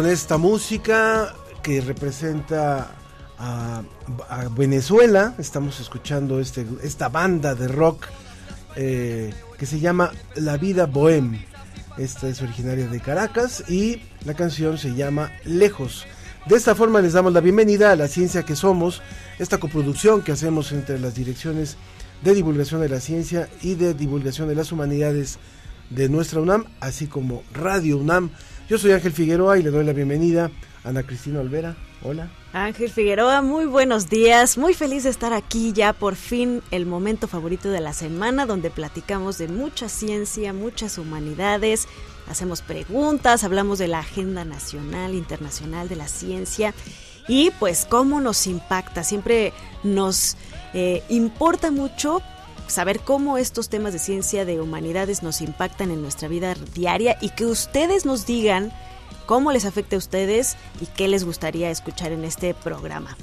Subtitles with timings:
[0.00, 2.90] con esta música que representa
[3.38, 3.82] a,
[4.56, 8.06] Venezuela, estamos escuchando este, esta banda de rock
[8.76, 11.44] eh, que se llama La Vida Bohem.
[11.98, 16.06] Esta es originaria de Caracas y la canción se llama Lejos.
[16.46, 19.02] De esta forma les damos la bienvenida a La Ciencia que Somos,
[19.38, 21.76] esta coproducción que hacemos entre las direcciones
[22.24, 25.38] de divulgación de la ciencia y de divulgación de las humanidades
[25.90, 28.30] de nuestra UNAM, así como Radio UNAM.
[28.70, 30.48] Yo soy Ángel Figueroa y le doy la bienvenida
[30.84, 31.74] a Ana Cristina Olvera.
[32.04, 32.30] Hola.
[32.52, 34.56] Ángel Figueroa, muy buenos días.
[34.56, 38.70] Muy feliz de estar aquí ya por fin el momento favorito de la semana donde
[38.70, 41.88] platicamos de mucha ciencia, muchas humanidades,
[42.28, 46.72] hacemos preguntas, hablamos de la agenda nacional, internacional de la ciencia
[47.26, 49.02] y pues cómo nos impacta.
[49.02, 50.36] Siempre nos
[50.74, 52.22] eh, importa mucho
[52.70, 57.30] saber cómo estos temas de ciencia, de humanidades nos impactan en nuestra vida diaria y
[57.30, 58.72] que ustedes nos digan
[59.26, 63.16] cómo les afecta a ustedes y qué les gustaría escuchar en este programa.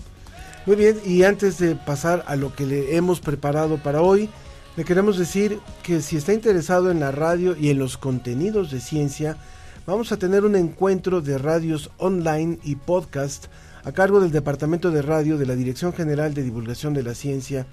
[0.66, 4.30] Muy bien, y antes de pasar a lo que le hemos preparado para hoy,
[4.76, 8.80] le queremos decir que si está interesado en la radio y en los contenidos de
[8.80, 9.38] ciencia,
[9.86, 13.48] vamos a tener un encuentro de radios online y podcast
[13.84, 17.66] a cargo del Departamento de Radio de la Dirección General de Divulgación de la Ciencia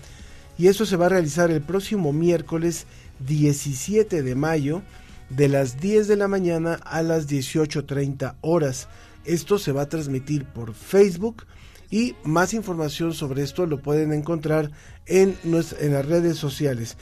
[0.56, 2.86] y eso se va a realizar el próximo miércoles
[3.26, 4.82] 17 de mayo
[5.30, 8.88] de las 10 de la mañana a las 18.30 horas.
[9.24, 11.44] Esto se va a transmitir por Facebook
[11.90, 14.70] y más información sobre esto lo pueden encontrar
[15.06, 16.96] en, en las redes sociales.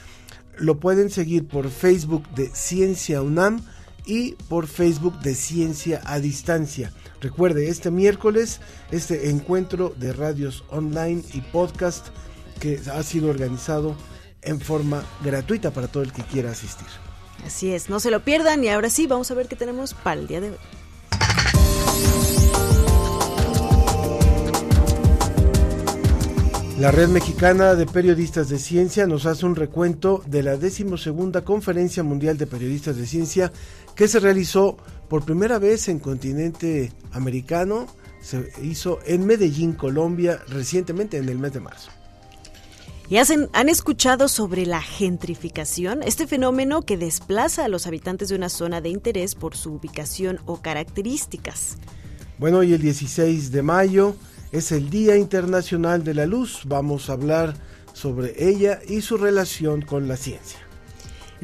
[0.59, 3.63] Lo pueden seguir por Facebook de Ciencia UNAM
[4.05, 6.93] y por Facebook de Ciencia a Distancia.
[7.21, 8.61] Recuerde, este miércoles,
[8.91, 12.09] este encuentro de radios online y podcast
[12.63, 13.97] que ha sido organizado
[14.41, 16.87] en forma gratuita para todo el que quiera asistir.
[17.45, 20.21] Así es, no se lo pierdan y ahora sí, vamos a ver qué tenemos para
[20.21, 20.57] el día de hoy.
[26.79, 32.05] La Red Mexicana de Periodistas de Ciencia nos hace un recuento de la decimosegunda Conferencia
[32.05, 33.53] Mundial de Periodistas de Ciencia
[33.97, 34.77] que se realizó
[35.09, 37.89] por primera vez en continente americano,
[38.21, 41.91] se hizo en Medellín, Colombia, recientemente en el mes de marzo.
[43.13, 46.03] ¿Y hacen, han escuchado sobre la gentrificación?
[46.03, 50.41] Este fenómeno que desplaza a los habitantes de una zona de interés por su ubicación
[50.47, 51.77] o características.
[52.39, 54.17] Bueno, hoy el 16 de mayo
[54.51, 56.63] es el Día Internacional de la Luz.
[56.65, 57.53] Vamos a hablar
[57.93, 60.62] sobre ella y su relación con la ciencia.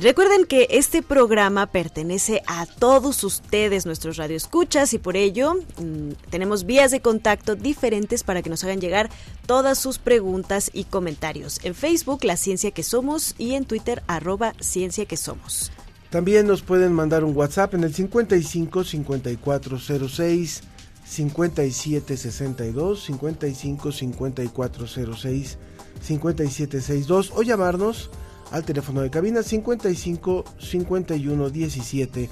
[0.00, 6.66] Recuerden que este programa pertenece a todos ustedes, nuestros radioescuchas, y por ello mmm, tenemos
[6.66, 9.10] vías de contacto diferentes para que nos hagan llegar
[9.46, 11.58] todas sus preguntas y comentarios.
[11.64, 15.72] En Facebook, La Ciencia que Somos, y en Twitter, arroba Ciencia que Somos.
[16.10, 20.62] También nos pueden mandar un WhatsApp en el 55 5406
[21.04, 25.58] 5762 55 5406
[26.00, 28.10] 5762 o llamarnos
[28.50, 32.30] al teléfono de cabina 55 51 17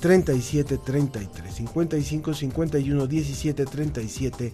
[0.00, 4.52] 37 33 55 51 17 37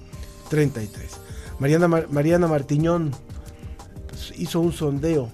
[0.48, 1.10] 33
[1.58, 3.12] Mariana, Mariana Martiñón
[4.36, 5.30] hizo un sondeo.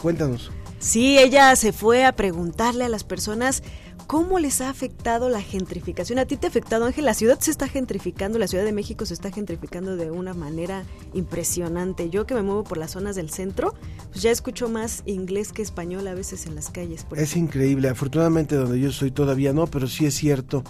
[0.00, 0.50] Cuéntanos.
[0.78, 3.62] Sí, ella se fue a preguntarle a las personas
[4.06, 6.18] ¿Cómo les ha afectado la gentrificación?
[6.18, 7.04] ¿A ti te ha afectado, Ángel?
[7.04, 10.84] La ciudad se está gentrificando, la Ciudad de México se está gentrificando de una manera
[11.14, 12.10] impresionante.
[12.10, 13.74] Yo que me muevo por las zonas del centro,
[14.10, 17.06] pues ya escucho más inglés que español a veces en las calles.
[17.12, 17.60] es ejemplo.
[17.60, 20.62] increíble, afortunadamente donde yo soy todavía no, pero sí es cierto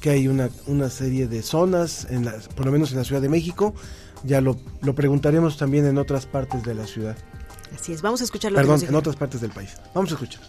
[0.00, 2.24] que hay una, una serie de zonas, en
[2.54, 3.74] por lo menos en la Ciudad de México,
[4.24, 7.16] ya lo, lo preguntaremos también en otras partes de la ciudad.
[7.74, 8.56] Así es, vamos a escucharlo.
[8.56, 9.70] Perdón, en otras partes del país.
[9.94, 10.42] Vamos a escuchar.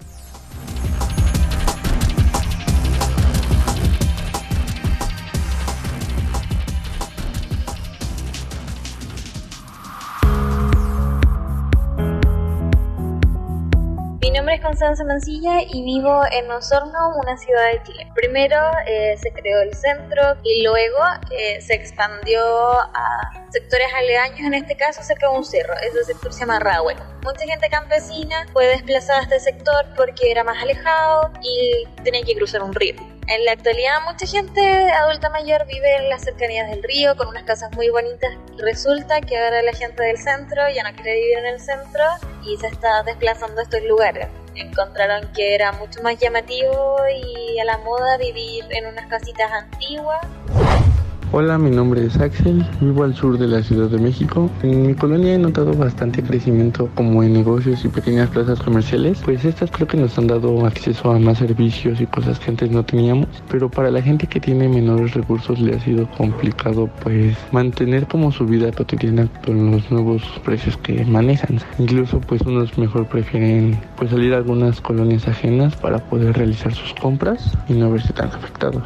[14.70, 18.08] Constanza Mancilla y vivo en Osorno, una ciudad de Chile.
[18.14, 18.56] Primero
[18.86, 21.00] eh, se creó el centro y luego
[21.32, 22.40] eh, se expandió
[22.80, 26.96] a sectores aledaños, en este caso se creó un cerro, ese sector se llama Rahue.
[27.24, 32.36] Mucha gente campesina fue desplazada a este sector porque era más alejado y tenía que
[32.36, 32.94] cruzar un río.
[33.28, 37.44] En la actualidad mucha gente adulta mayor vive en las cercanías del río con unas
[37.44, 38.32] casas muy bonitas.
[38.58, 42.04] Resulta que ahora la gente del centro ya no quiere vivir en el centro
[42.44, 44.28] y se está desplazando a estos lugares.
[44.60, 50.20] Encontraron que era mucho más llamativo y a la moda vivir en unas casitas antiguas
[51.32, 54.50] Hola, mi nombre es Axel, vivo al sur de la Ciudad de México.
[54.64, 59.46] En mi colonia he notado bastante crecimiento como en negocios y pequeñas plazas comerciales, pues
[59.46, 62.84] estas creo que nos han dado acceso a más servicios y cosas que antes no
[62.84, 68.08] teníamos, pero para la gente que tiene menores recursos le ha sido complicado pues mantener
[68.08, 71.60] como su vida cotidiana con los nuevos precios que manejan.
[71.78, 76.92] Incluso pues unos mejor prefieren pues salir a algunas colonias ajenas para poder realizar sus
[76.96, 78.84] compras y no verse tan afectados.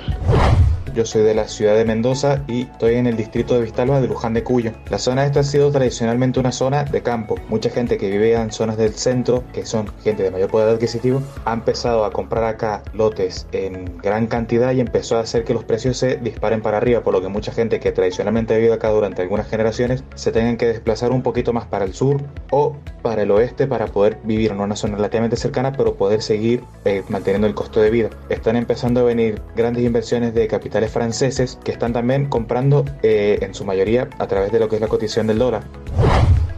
[0.94, 4.08] Yo soy de la ciudad de Mendoza y estoy en el distrito de Vistalba de
[4.08, 4.72] Luján de Cuyo.
[4.90, 7.36] La zona esta ha sido tradicionalmente una zona de campo.
[7.50, 11.24] Mucha gente que vive en zonas del centro, que son gente de mayor poder adquisitivo,
[11.46, 15.64] ha empezado a comprar acá lotes en gran cantidad y empezó a hacer que los
[15.64, 18.90] precios se disparen para arriba, por lo que mucha gente que tradicionalmente ha vivido acá
[18.90, 22.22] durante algunas generaciones se tengan que desplazar un poquito más para el sur
[22.52, 26.64] o para el oeste para poder vivir en una zona relativamente cercana, pero poder seguir
[26.86, 28.10] eh, manteniendo el costo de vida.
[28.30, 33.54] Están empezando a venir grandes inversiones de capital franceses que están también comprando eh, en
[33.54, 35.64] su mayoría a través de lo que es la cotización del dólar.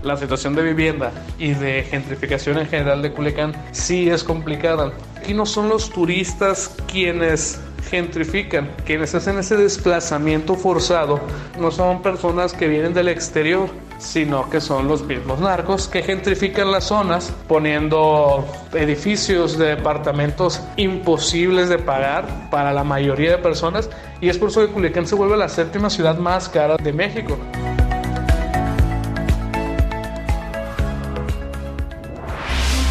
[0.03, 4.93] La situación de vivienda y de gentrificación en general de Culiacán sí es complicada.
[5.17, 7.59] Aquí no son los turistas quienes
[7.89, 11.19] gentrifican, quienes hacen ese desplazamiento forzado,
[11.59, 16.71] no son personas que vienen del exterior, sino que son los mismos narcos que gentrifican
[16.71, 23.89] las zonas poniendo edificios de departamentos imposibles de pagar para la mayoría de personas
[24.21, 27.37] y es por eso que Culiacán se vuelve la séptima ciudad más cara de México.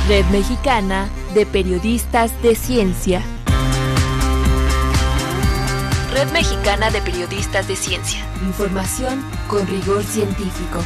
[0.08, 3.22] Red Mexicana de Periodistas de Ciencia.
[6.14, 8.20] Red Mexicana de Periodistas de Ciencia.
[8.46, 10.78] Información con rigor científico.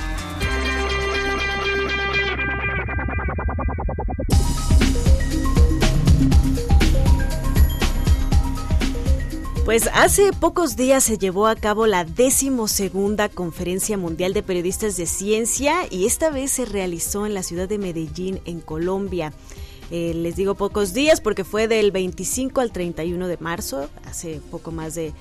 [9.66, 15.04] Pues hace pocos días se llevó a cabo la decimosegunda Conferencia Mundial de Periodistas de
[15.04, 19.34] Ciencia y esta vez se realizó en la ciudad de Medellín, en Colombia.
[19.90, 24.70] Eh, les digo pocos días porque fue del 25 al 31 de marzo, hace poco
[24.70, 25.12] más de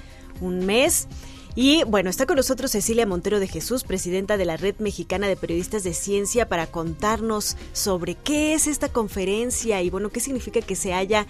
[0.42, 1.08] un mes.
[1.56, 5.36] Y bueno, está con nosotros Cecilia Montero de Jesús, presidenta de la Red Mexicana de
[5.36, 10.76] Periodistas de Ciencia, para contarnos sobre qué es esta conferencia y bueno, qué significa que
[10.76, 11.26] se haya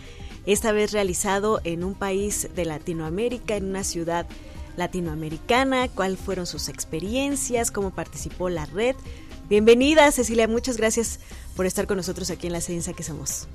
[0.45, 4.27] esta vez realizado en un país de Latinoamérica, en una ciudad
[4.75, 8.95] latinoamericana, cuáles fueron sus experiencias, cómo participó la red.
[9.49, 11.21] Bienvenida Cecilia, muchas gracias
[11.55, 13.47] por estar con nosotros aquí en la ciencia que somos.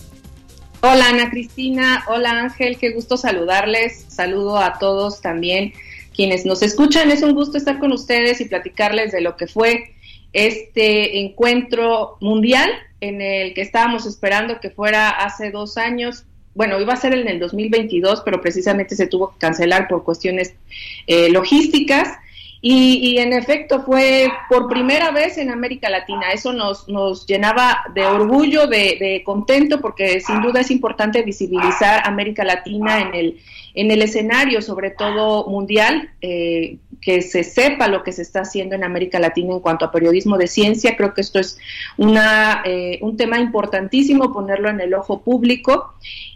[0.81, 4.07] Hola Ana Cristina, hola Ángel, qué gusto saludarles.
[4.09, 5.75] Saludo a todos también
[6.17, 7.11] quienes nos escuchan.
[7.11, 9.95] Es un gusto estar con ustedes y platicarles de lo que fue
[10.33, 12.71] este encuentro mundial
[13.03, 16.25] en el que estábamos esperando que fuera hace dos años.
[16.55, 20.55] Bueno, iba a ser en el 2022, pero precisamente se tuvo que cancelar por cuestiones
[21.07, 22.09] eh, logísticas.
[22.65, 26.31] Y, en efecto fue por primera vez en América Latina.
[26.33, 32.45] Eso nos, nos llenaba de orgullo, de, contento, porque sin duda es importante visibilizar América
[32.45, 33.41] Latina en el,
[33.75, 38.77] en el escenario, sobre todo mundial, eh, que se sepa lo que se está haciendo
[38.77, 40.97] en América Latina en cuanto a periodismo de ciencia.
[40.97, 41.59] Creo que esto es
[41.99, 45.93] una, eh, un tema importantísimo, ponerlo en el ojo público.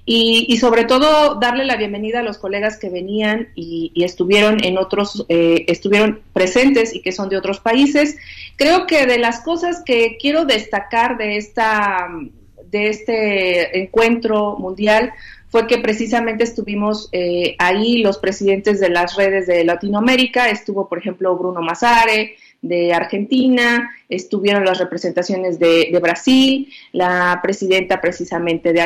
[0.08, 5.24] Y, sobre todo darle la bienvenida a los colegas que venían y, estuvieron en otros,
[5.28, 8.16] eh, estuvieron presentes y que son de otros países.
[8.56, 12.08] Creo que de las cosas que quiero destacar de esta,
[12.70, 15.12] de este encuentro mundial
[15.48, 20.98] fue que precisamente estuvimos eh, ahí los presidentes de las redes de Latinoamérica, estuvo por
[20.98, 28.82] ejemplo Bruno Mazare, de Argentina, estuvieron las representaciones de, Brasil, la presidenta precisamente de,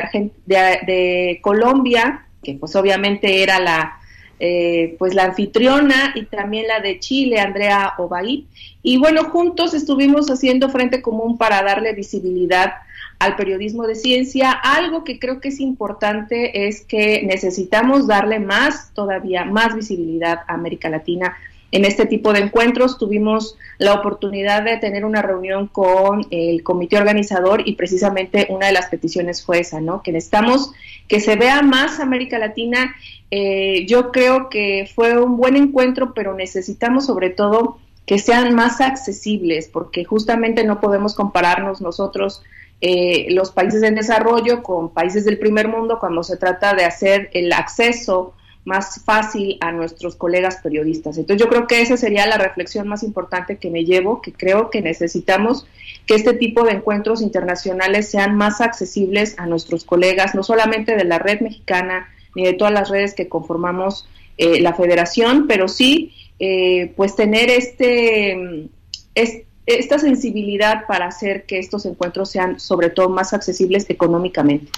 [0.47, 3.99] de, Colombia, que pues obviamente era la,
[4.39, 8.45] eh, pues la anfitriona y también la de Chile, Andrea Obaid.
[8.83, 12.75] Y bueno, juntos estuvimos haciendo frente común para darle visibilidad
[13.21, 14.51] al periodismo de ciencia.
[14.51, 20.55] Algo que creo que es importante es que necesitamos darle más, todavía más visibilidad a
[20.55, 21.37] América Latina
[21.71, 22.97] en este tipo de encuentros.
[22.97, 28.73] Tuvimos la oportunidad de tener una reunión con el comité organizador y precisamente una de
[28.73, 30.03] las peticiones fue esa, ¿no?
[30.03, 30.73] Que necesitamos
[31.07, 32.97] que se vea más América Latina.
[33.31, 38.81] Eh, yo creo que fue un buen encuentro, pero necesitamos sobre todo que sean más
[38.81, 42.43] accesibles, porque justamente no podemos compararnos nosotros
[42.81, 47.31] eh, los países en desarrollo con países del primer mundo cuando se trata de hacer
[47.35, 48.35] el acceso
[48.65, 51.17] más fácil a nuestros colegas periodistas.
[51.19, 54.71] Entonces yo creo que esa sería la reflexión más importante que me llevo, que creo
[54.71, 55.67] que necesitamos
[56.07, 61.05] que este tipo de encuentros internacionales sean más accesibles a nuestros colegas, no solamente de
[61.05, 66.13] la red mexicana ni de todas las redes que conformamos eh, la federación, pero sí
[66.39, 68.69] eh, pues tener este,
[69.67, 74.71] esta sensibilidad para hacer que estos encuentros sean sobre todo más accesibles económicamente.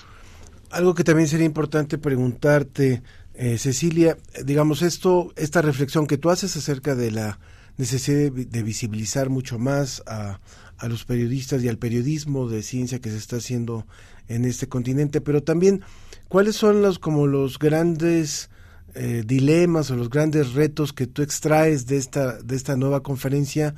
[0.71, 3.03] Algo que también sería importante preguntarte,
[3.35, 7.39] eh, Cecilia, digamos esto, esta reflexión que tú haces acerca de la
[7.77, 10.41] necesidad de, visibilizar mucho más a,
[10.89, 13.87] los periodistas y al periodismo de ciencia que se está haciendo
[14.27, 15.83] en este continente, pero también
[16.27, 18.51] cuáles son los como los grandes
[18.95, 23.77] eh, dilemas o los grandes retos que tú extraes de esta de esta nueva conferencia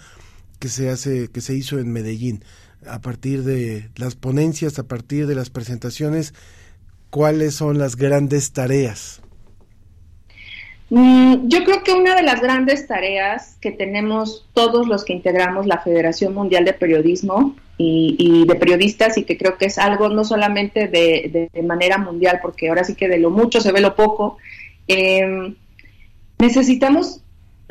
[0.65, 2.43] que se hace que se hizo en Medellín
[2.89, 6.33] a partir de las ponencias, a partir de las presentaciones,
[7.11, 9.21] cuáles son las grandes tareas.
[10.89, 15.67] Mm, yo creo que una de las grandes tareas que tenemos todos los que integramos
[15.67, 20.25] la Federación Mundial de Periodismo y, de periodistas y que creo que es algo no
[20.25, 24.39] solamente de, manera mundial, porque ahora sí que de lo mucho se ve lo poco,
[24.89, 25.57] em,
[26.39, 27.21] necesitamos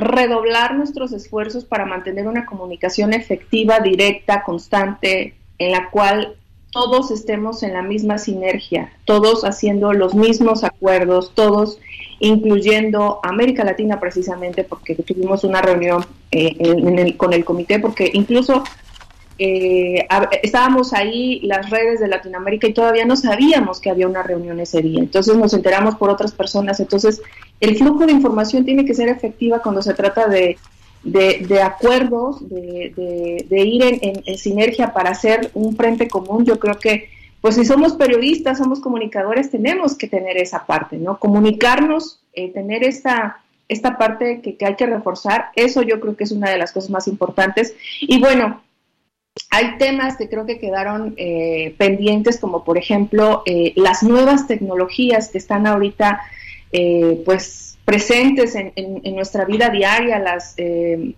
[0.04, 6.36] redoblar nuestros esfuerzos para mantener una comunicación efectiva, directa, constante, en la cual
[6.72, 11.80] todos estemos en la misma sinergia, todos haciendo los mismos acuerdos, todos
[12.20, 18.64] incluyendo América Latina precisamente, porque tuvimos una reunión eh, con el comité, porque incluso
[19.40, 20.06] eh,
[20.42, 24.82] estábamos ahí las redes de Latinoamérica y todavía no sabíamos que había una reunión ese
[24.82, 25.00] día.
[25.00, 26.80] Entonces nos enteramos por otras personas.
[26.80, 27.22] Entonces
[27.60, 30.58] el flujo de información tiene que ser efectiva cuando se trata de,
[31.04, 36.46] de, acuerdos, de, ir en, sinergia para hacer un frente común.
[36.46, 37.10] Yo creo que
[37.42, 41.20] pues si somos periodistas, somos comunicadores, tenemos que tener esa parte, ¿no?
[41.20, 46.32] Comunicarnos, eh, tener esta, esta parte que, hay que reforzar, eso yo creo que es
[46.32, 47.76] una de las cosas más importantes.
[48.00, 48.62] Y bueno,
[49.50, 55.30] hay temas que creo que quedaron eh, pendientes, como por ejemplo eh, las nuevas tecnologías
[55.30, 56.22] que están ahorita,
[57.24, 58.74] pues presentes en,
[59.14, 60.56] nuestra vida diaria, las,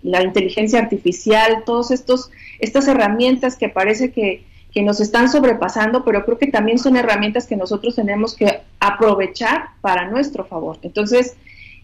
[0.02, 4.44] la inteligencia artificial, todos estos estas herramientas que parece que
[4.76, 9.68] que nos están sobrepasando, pero creo que también son herramientas que nosotros tenemos que aprovechar
[9.80, 10.78] para nuestro favor.
[10.82, 11.34] Entonces,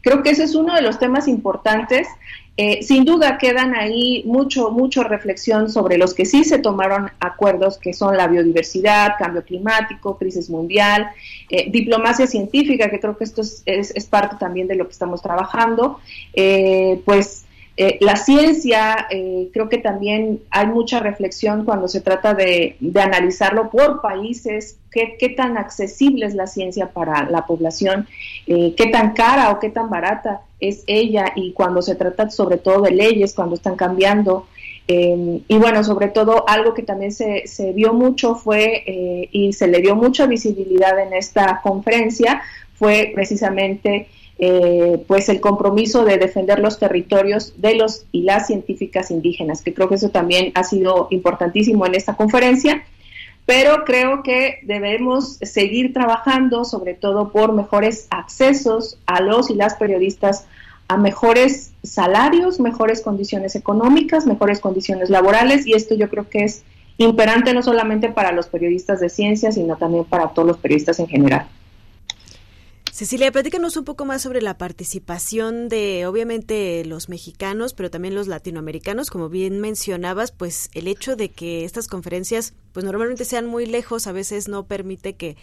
[0.03, 2.07] creo que ese es uno de los temas importantes.
[2.59, 7.79] Eh, sin duda quedan ahí mucho, mucho reflexión sobre los que sí se tomaron acuerdos,
[7.79, 11.09] que son la biodiversidad, cambio climático, crisis mundial,
[11.49, 15.23] eh, diplomacia científica, que creo que esto es, es, parte también de lo que estamos
[15.23, 16.01] trabajando,
[16.35, 17.47] eh, pues
[18.01, 19.09] la ciencia,
[19.53, 25.57] creo que también hay mucha reflexión cuando se trata de, analizarlo por países, qué, tan
[25.57, 28.07] accesible es la ciencia para la población,
[28.47, 32.83] qué tan cara o qué tan barata es ella y cuando se trata sobre todo
[32.83, 34.47] de leyes, cuando están cambiando.
[34.89, 38.85] y bueno, sobre todo algo que también se, se vio mucho fue
[39.31, 42.43] y se le dio mucha visibilidad en esta conferencia
[42.83, 44.09] fue precisamente
[44.45, 49.73] eh, pues el compromiso de defender los territorios de los y las científicas indígenas, que
[49.73, 52.85] creo que eso también ha sido importantísimo en esta conferencia,
[53.53, 59.75] pero creo que debemos seguir trabajando sobre todo por mejores accesos a los y las
[59.75, 60.47] periodistas
[60.89, 66.63] a mejores salarios, mejores condiciones económicas, mejores condiciones laborales y esto yo creo que es
[66.97, 71.09] imperante no solamente para los periodistas de ciencia, sino también para todos los periodistas en
[71.09, 71.47] general.
[72.93, 78.29] Cecilia, platícanos un poco más sobre la participación de, obviamente, los mexicanos, pero también los
[78.29, 79.09] latinoamericanos.
[79.09, 84.07] Como bien mencionabas, pues el hecho de que estas conferencias, pues normalmente sean muy lejos,
[84.07, 85.39] a veces no permite que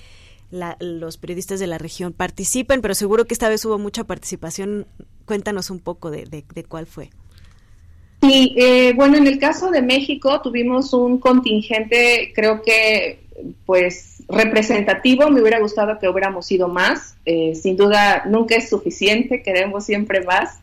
[0.80, 4.86] los periodistas de la región participen, pero seguro que esta vez hubo mucha participación.
[5.26, 7.10] Cuéntanos un poco de, de cuál fue.
[8.22, 13.24] Sí, eh, bueno, en el caso de México tuvimos un contingente, creo que,
[13.66, 19.42] pues representativo, me hubiera gustado que hubiéramos sido más, eh, sin duda nunca es suficiente,
[19.42, 20.60] queremos siempre más.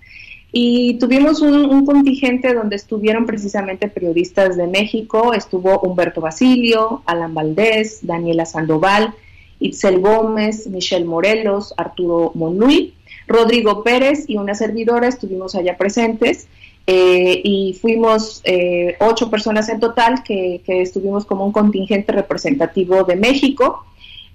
[0.53, 8.07] Y tuvimos un, contingente donde estuvieron precisamente periodistas de México, estuvo Humberto Basilio, Alan Valdés,
[8.07, 9.13] Daniela Sandoval,
[9.59, 12.95] Itzel Gómez, Michelle Morelos, Arturo Monluy,
[13.27, 16.47] Rodrigo Pérez y una servidora estuvimos allá presentes.
[16.89, 23.17] Eh, y fuimos eh, ocho personas en total que, estuvimos como un contingente representativo de
[23.17, 23.85] México.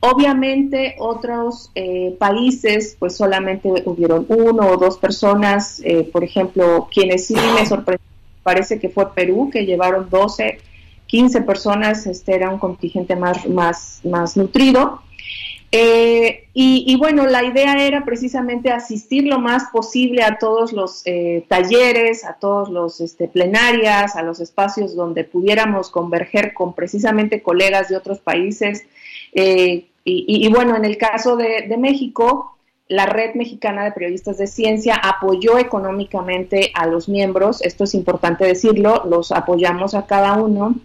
[0.01, 5.81] Obviamente otros eh, países pues solamente hubieron uno o dos personas,
[6.12, 8.05] por ejemplo, quienes sí me sorprendió,
[8.43, 10.60] parece que fue Perú, que llevaron 12,
[11.05, 15.01] 15 personas, este era un contingente más, más, más nutrido.
[15.73, 21.45] Eh, y, bueno, la idea era precisamente asistir lo más posible a todos los eh,
[21.47, 27.87] talleres, a todos los este, plenarias, a los espacios donde pudiéramos converger con precisamente colegas
[27.87, 28.85] de otros países.
[29.31, 34.95] Eh, y, bueno, en el caso de, México, la Red Mexicana de Periodistas de Ciencia
[34.95, 40.75] apoyó económicamente a los miembros, esto es importante decirlo, los apoyamos a cada uno,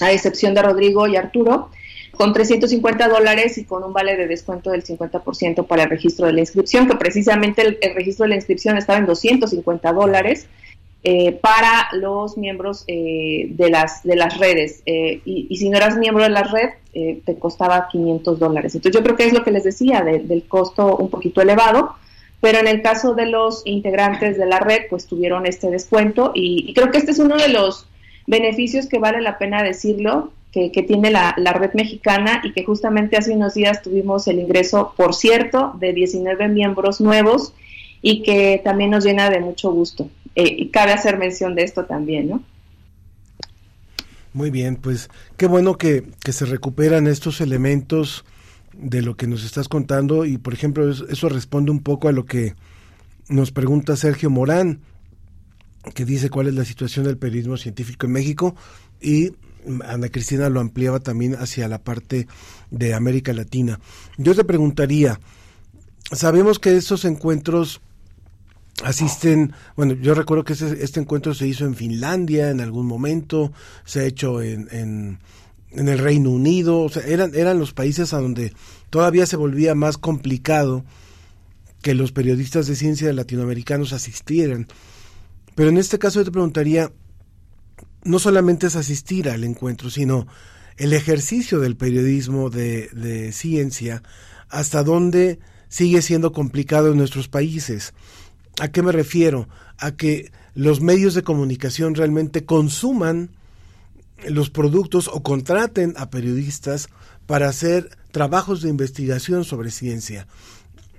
[0.00, 1.70] a excepción de Rodrigo y Arturo
[2.12, 6.34] con 350 dólares y con un vale de descuento del 50% para el registro de
[6.34, 10.46] la inscripción, que precisamente el, registro de la inscripción estaba en 250 dólares
[11.04, 14.82] eh, para los miembros eh, de, las, de las redes.
[14.86, 18.74] Eh, y, si no eras miembro de la red, te costaba 500 dólares.
[18.74, 21.94] Entonces yo creo que es lo que les decía, del costo un poquito elevado.
[22.42, 26.74] Pero en el caso de los integrantes de la red, pues tuvieron este descuento y
[26.74, 27.86] creo que este es uno de los
[28.26, 33.34] beneficios que vale la pena decirlo, que, tiene la, red mexicana y que justamente hace
[33.34, 37.54] unos días tuvimos el ingreso, por cierto, de 19 miembros nuevos
[38.02, 40.10] y que también nos llena de mucho gusto.
[40.34, 42.42] Eh, y cabe hacer mención de esto también, ¿no?
[44.34, 48.24] Muy bien, pues qué bueno que, que se recuperan estos elementos
[48.74, 52.24] de lo que nos estás contando y por ejemplo eso responde un poco a lo
[52.24, 52.54] que
[53.28, 54.80] nos pregunta Sergio Morán,
[55.94, 58.54] que dice cuál es la situación del periodismo científico en México
[59.02, 59.32] y
[59.84, 62.26] Ana Cristina lo ampliaba también hacia la parte
[62.70, 63.80] de América Latina.
[64.18, 65.20] Yo te preguntaría,
[66.10, 67.80] sabemos que estos encuentros
[68.82, 73.52] asisten, bueno, yo recuerdo que este, encuentro se hizo en Finlandia en algún momento,
[73.84, 75.18] se ha hecho en, en,
[75.70, 78.52] en, el Reino Unido, o sea, eran, eran los países a donde
[78.90, 80.84] todavía se volvía más complicado
[81.82, 84.68] que los periodistas de ciencia latinoamericanos asistieran.
[85.54, 86.90] Pero en este caso yo te preguntaría,
[88.04, 90.26] no solamente es asistir al encuentro, sino
[90.76, 94.02] el ejercicio del periodismo de, ciencia,
[94.48, 95.38] hasta dónde
[95.68, 97.94] sigue siendo complicado en nuestros países.
[98.60, 99.48] ¿A qué me refiero?
[99.78, 103.30] A que los medios de comunicación realmente consuman
[104.28, 106.88] los productos o contraten a periodistas
[107.26, 110.26] para hacer trabajos de investigación sobre ciencia.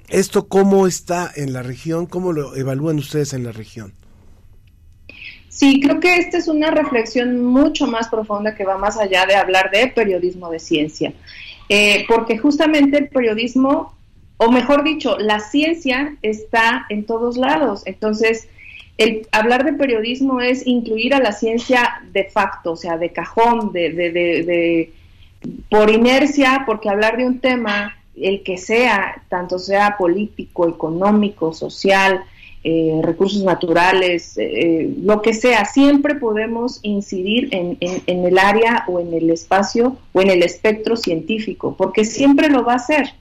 [0.10, 2.06] ¿Esto cómo está en la región?
[2.06, 3.94] ¿Cómo lo evalúan ustedes en la región?
[5.54, 9.36] Sí, creo que esta es una reflexión mucho más profunda que va más allá de
[9.36, 11.14] hablar de periodismo de ciencia,
[11.70, 13.96] eh, porque justamente el periodismo,
[14.38, 17.84] o mejor dicho, la ciencia está en todos lados.
[17.86, 18.48] Entonces,
[18.98, 23.72] el hablar de periodismo es incluir a la ciencia de facto, o sea, de cajón,
[23.72, 24.94] de, de, de
[25.70, 32.24] por inercia, porque hablar de un tema, el que sea, tanto sea político, económico, social,
[32.66, 38.86] eh, recursos naturales, eh, eh, lo que sea, siempre podemos incidir en, en, el área
[38.88, 43.16] o en el espacio o en el espectro científico, porque siempre lo va a hacer.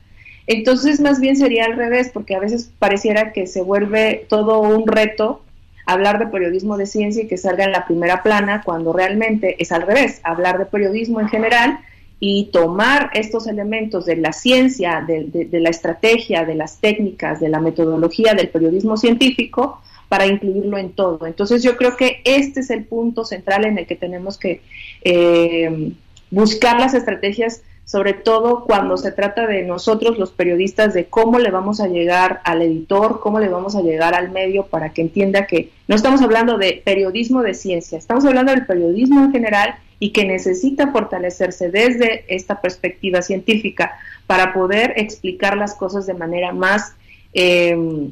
[0.46, 4.86] Entonces, más bien sería al revés, porque a veces pareciera que se vuelve todo un
[4.86, 5.42] reto
[5.86, 9.72] hablar de periodismo de ciencia y que salga en la primera plana, cuando realmente es
[9.72, 11.80] al revés, hablar de periodismo en general
[12.24, 17.58] y tomar estos elementos de la ciencia, de, la estrategia, de las técnicas, de la
[17.58, 21.26] metodología del periodismo científico para incluirlo en todo.
[21.26, 24.60] Entonces yo creo que este es el punto central en el que tenemos que
[25.02, 25.90] eh,
[26.30, 31.50] buscar las estrategias, sobre todo cuando se trata de nosotros los periodistas, de cómo le
[31.50, 35.48] vamos a llegar al editor, cómo le vamos a llegar al medio para que entienda
[35.48, 40.10] que no estamos hablando de periodismo de ciencia, estamos hablando del periodismo en general y
[40.10, 43.92] que necesita fortalecerse desde esta perspectiva científica
[44.26, 46.96] para poder explicar las cosas de manera más,
[47.32, 48.10] eh,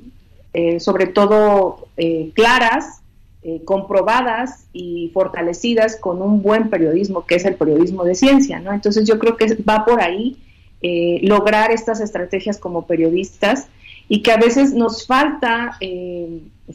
[0.54, 3.00] eh, sobre todo, eh, claras,
[3.64, 8.72] comprobadas y fortalecidas con un buen periodismo, que es el periodismo de ciencia, ¿no?
[8.72, 10.36] Entonces yo creo que va por ahí
[11.22, 13.66] lograr estas estrategias como periodistas
[14.08, 15.78] y que a veces nos falta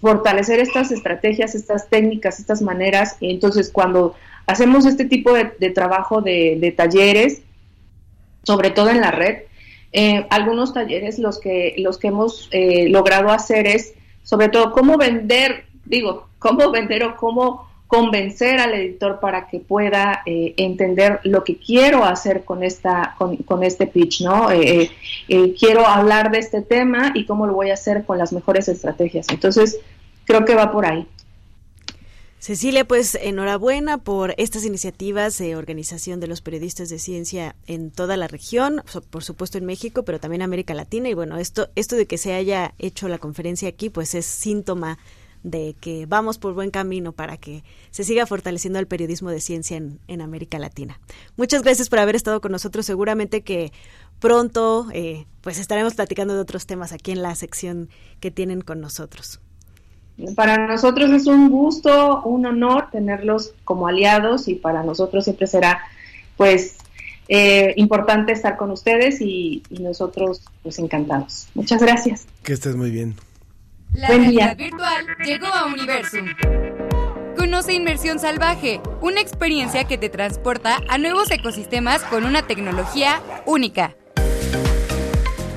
[0.01, 3.15] fortalecer estas estrategias, estas técnicas, estas maneras.
[3.21, 4.15] Entonces, cuando
[4.47, 7.41] hacemos este tipo de, trabajo de, talleres,
[8.43, 9.43] sobre todo en la red.
[9.91, 14.97] Eh, algunos talleres los que, los que hemos eh, logrado hacer es, sobre todo, cómo
[14.97, 21.43] vender, digo, cómo vender o cómo convencer al editor para que pueda eh, entender lo
[21.43, 24.47] que quiero hacer con esta con, con este pitch, ¿no?
[25.57, 29.27] quiero hablar de este tema y cómo lo voy a hacer con las mejores estrategias.
[29.29, 29.77] Entonces,
[30.25, 31.07] creo que va por ahí.
[32.45, 38.17] Cecilia, pues enhorabuena por estas iniciativas de organización de los periodistas de ciencia en toda
[38.17, 41.09] la región, por supuesto en México, pero también América Latina.
[41.09, 44.99] Y bueno, esto, esto de que se haya hecho la conferencia aquí, pues es síntoma
[45.41, 49.77] de que vamos por buen camino para que se siga fortaleciendo el periodismo de ciencia
[49.77, 50.99] en, en América Latina.
[51.37, 52.85] Muchas gracias por haber estado con nosotros.
[52.85, 53.73] Seguramente que
[54.19, 58.81] pronto eh, pues estaremos platicando de otros temas aquí en la sección que tienen con
[58.81, 59.39] nosotros.
[60.35, 65.81] Para nosotros es un gusto, un honor tenerlos como aliados y para nosotros siempre será
[66.37, 66.77] pues
[67.27, 71.47] eh, importante estar con ustedes y, nosotros pues encantados.
[71.53, 72.27] Muchas gracias.
[72.43, 73.15] Que estés muy bien.
[73.93, 76.27] La realidad virtual llegó a Universum.
[77.37, 83.95] Conoce Inmersión Salvaje, una experiencia que te transporta a nuevos ecosistemas con una tecnología única.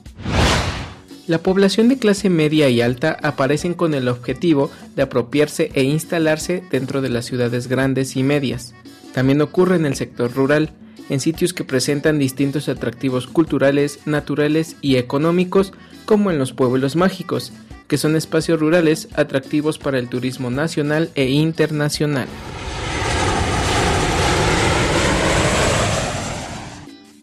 [1.25, 6.63] La población de clase media y alta aparecen con el objetivo de apropiarse e instalarse
[6.69, 8.73] dentro de las ciudades grandes y medias.
[9.13, 10.71] También ocurre en el sector rural,
[11.09, 15.73] en sitios que presentan distintos atractivos culturales, naturales y económicos,
[16.05, 17.53] como en los pueblos mágicos,
[17.87, 22.27] que son espacios rurales atractivos para el turismo nacional e internacional.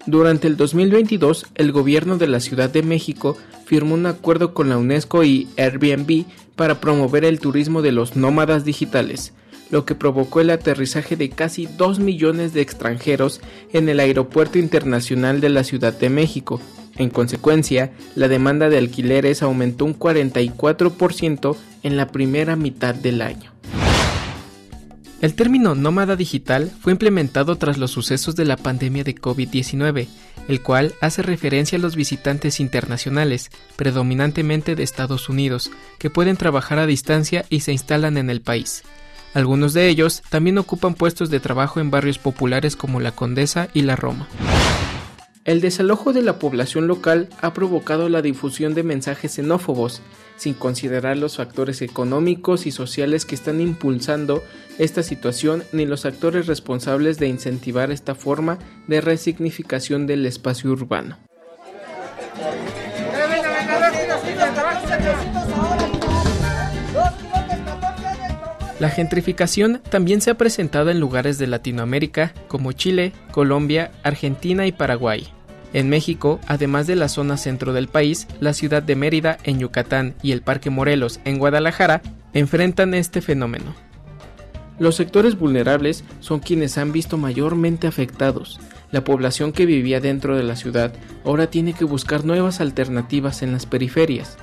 [0.06, 4.76] Durante el 2022, el gobierno de la Ciudad de México firmó un acuerdo con la
[4.76, 9.32] UNESCO y Airbnb para promover el turismo de los nómadas digitales,
[9.74, 13.40] lo que provocó el aterrizaje de casi 2 millones de extranjeros
[13.72, 16.60] en el Aeropuerto Internacional de la Ciudad de México.
[16.94, 23.50] En consecuencia, la demanda de alquileres aumentó un 44% en la primera mitad del año.
[25.20, 30.06] El término nómada digital fue implementado tras los sucesos de la pandemia de COVID-19,
[30.46, 36.78] el cual hace referencia a los visitantes internacionales, predominantemente de Estados Unidos, que pueden trabajar
[36.78, 38.84] a distancia y se instalan en el país.
[39.34, 43.82] Algunos de ellos también ocupan puestos de trabajo en barrios populares como la Condesa y
[43.82, 44.28] la Roma.
[45.44, 50.00] El desalojo de la población local ha provocado la difusión de mensajes xenófobos,
[50.36, 54.42] sin considerar los factores económicos y sociales que están impulsando
[54.78, 61.18] esta situación ni los actores responsables de incentivar esta forma de resignificación del espacio urbano.
[68.84, 74.72] La gentrificación también se ha presentado en lugares de Latinoamérica como Chile, Colombia, Argentina y
[74.72, 75.26] Paraguay.
[75.72, 80.14] En México, además de la zona centro del país, la ciudad de Mérida en Yucatán
[80.22, 82.02] y el Parque Morelos en Guadalajara
[82.34, 83.74] enfrentan este fenómeno.
[84.78, 88.60] Los sectores vulnerables son quienes han visto mayormente afectados.
[88.92, 90.92] La población que vivía dentro de la ciudad
[91.24, 94.36] ahora tiene que buscar nuevas alternativas en las periferias.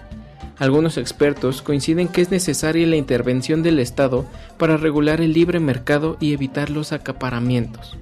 [0.61, 4.27] Algunos expertos coinciden que es necesaria la intervención del Estado
[4.59, 7.97] para regular el libre mercado y evitar los acaparamientos.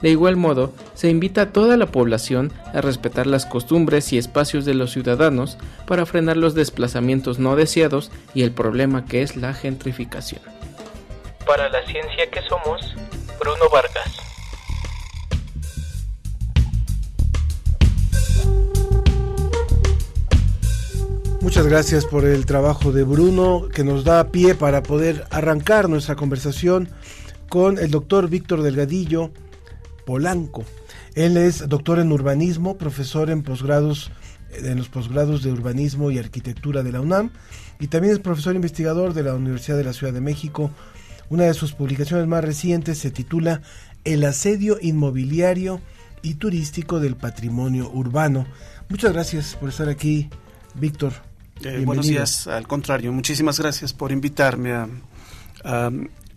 [0.00, 4.64] De igual modo, se invita a toda la población a respetar las costumbres y espacios
[4.64, 9.52] de los ciudadanos para frenar los desplazamientos no deseados y el problema que es la
[9.52, 10.42] gentrificación.
[11.44, 12.94] Para la ciencia que somos,
[13.40, 14.35] Bruno Vargas.
[21.40, 26.16] Muchas gracias por el trabajo de Bruno que nos da pie para poder arrancar nuestra
[26.16, 26.88] conversación
[27.48, 29.30] con el doctor Víctor Delgadillo
[30.04, 30.64] Polanco.
[31.14, 34.10] Él es doctor en urbanismo, profesor en posgrados
[34.50, 37.30] en los posgrados de urbanismo y arquitectura de la UNAM
[37.78, 40.70] y también es profesor investigador de la Universidad de la Ciudad de México.
[41.28, 43.60] Una de sus publicaciones más recientes se titula
[44.04, 45.80] El asedio inmobiliario
[46.22, 48.46] y turístico del patrimonio urbano.
[48.88, 50.30] Muchas gracias por estar aquí,
[50.78, 51.12] Víctor.
[51.64, 54.88] Eh, buenos días, al contrario, muchísimas gracias por invitarme a,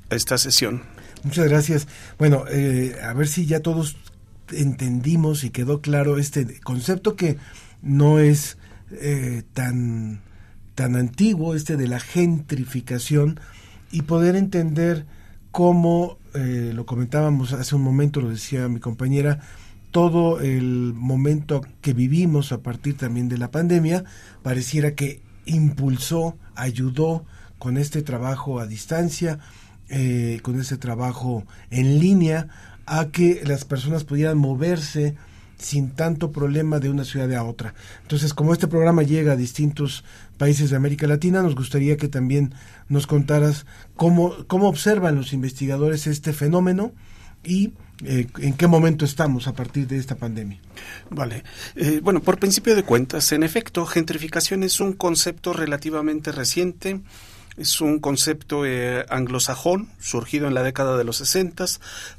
[0.10, 0.82] esta sesión.
[1.24, 1.88] Muchas gracias.
[2.18, 3.98] Bueno, eh, a ver si ya todos
[4.52, 7.38] entendimos y quedó claro este concepto que
[7.84, 8.58] no es
[8.92, 10.22] eh, tan,
[10.74, 13.40] tan antiguo, este de la gentrificación,
[13.92, 15.06] y poder entender
[15.52, 19.42] cómo, lo comentábamos hace un momento, lo decía mi compañera,
[19.92, 24.04] todo el momento que vivimos a partir también de la pandemia,
[24.44, 27.26] pareciera que impulsó, ayudó
[27.58, 29.40] con este trabajo a distancia,
[29.90, 32.48] eh, con este trabajo en línea,
[32.86, 35.16] a que las personas pudieran moverse
[35.58, 37.74] sin tanto problema de una ciudad a otra.
[38.02, 40.06] Entonces, como este programa llega a distintos
[40.38, 42.54] países de América Latina, nos gustaría que también
[42.88, 46.94] nos contaras cómo, cómo observan los investigadores este fenómeno
[47.44, 47.74] y
[48.06, 50.60] eh, en qué momento estamos a partir de esta pandemia.
[51.10, 51.44] Vale.
[51.76, 57.02] Eh, bueno, por principio de cuentas, en efecto, gentrificación es un concepto relativamente reciente.
[57.58, 61.66] Es un concepto eh, anglosajón, surgido en la década de los 60,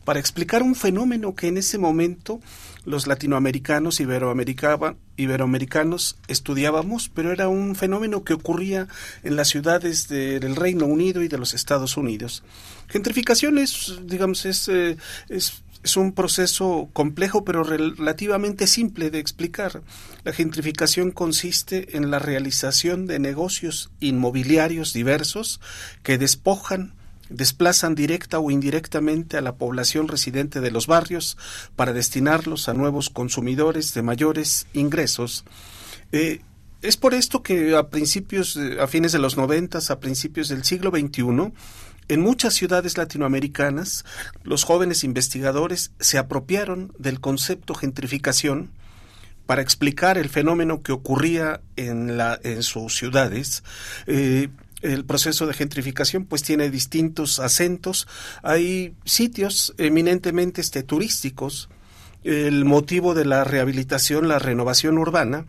[0.05, 2.41] para explicar un fenómeno que en ese momento
[2.85, 8.87] los latinoamericanos, iberoamericanos estudiábamos, pero era un fenómeno que ocurría
[9.23, 12.43] en las ciudades del Reino Unido y de los Estados Unidos.
[12.89, 19.83] Gentrificación es, digamos, es, eh, es es un proceso complejo pero relativamente simple de explicar.
[20.25, 25.61] La gentrificación consiste en la realización de negocios inmobiliarios diversos
[26.03, 26.95] que despojan,
[27.31, 31.39] desplazan directa o indirectamente a la población residente de los barrios
[31.77, 35.45] para destinarlos a nuevos consumidores de mayores ingresos.
[36.13, 36.43] Eh,
[36.83, 40.91] es por esto que a principios, a fines de los noventas, a principios del siglo
[40.91, 41.53] XXI,
[42.11, 44.05] en muchas ciudades latinoamericanas,
[44.43, 48.71] los jóvenes investigadores se apropiaron del concepto gentrificación
[49.47, 53.63] para explicar el fenómeno que ocurría en, la, en sus ciudades.
[54.09, 54.49] Eh,
[54.83, 58.09] el proceso de gentrificación pues tiene distintos acentos.
[58.43, 61.69] Hay sitios eminentemente este, turísticos.
[62.25, 65.47] El motivo de la rehabilitación, la renovación urbana,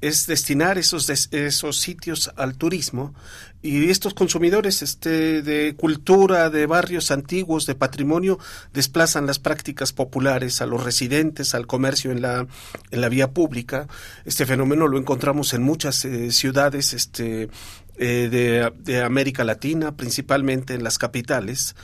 [0.00, 3.14] es destinar esos, esos sitios al turismo
[3.62, 8.38] y estos consumidores este, de cultura, de barrios antiguos, de patrimonio,
[8.72, 12.46] desplazan las prácticas populares a los residentes, al comercio en la,
[12.90, 13.86] en la vía pública.
[14.24, 17.50] Este fenómeno lo encontramos en muchas eh, ciudades este,
[17.96, 21.76] eh, de, de, América Latina, principalmente en las capitales.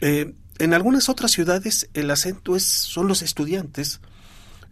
[0.00, 4.00] Eh, en algunas otras ciudades el acento es, son los estudiantes,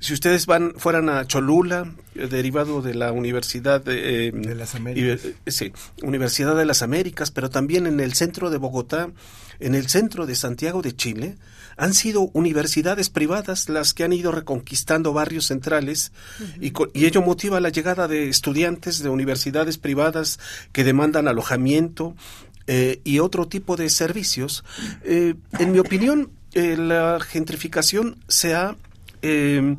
[0.04, 5.24] si ustedes van fueran a Cholula, eh, derivado de la Universidad de, eh, las Américas.
[5.24, 9.08] Eh, sí, Universidad de las Américas, pero también en el centro de Bogotá,
[9.60, 11.38] en el centro de Santiago de Chile,
[11.78, 16.12] han sido universidades privadas las que han ido reconquistando barrios centrales
[16.60, 20.38] y, y, ello motiva la llegada de estudiantes de universidades privadas
[20.72, 22.14] que demandan alojamiento
[22.66, 24.64] y otro tipo de servicios.
[25.04, 28.76] en mi opinión, la gentrificación se ha
[29.24, 29.76] eh,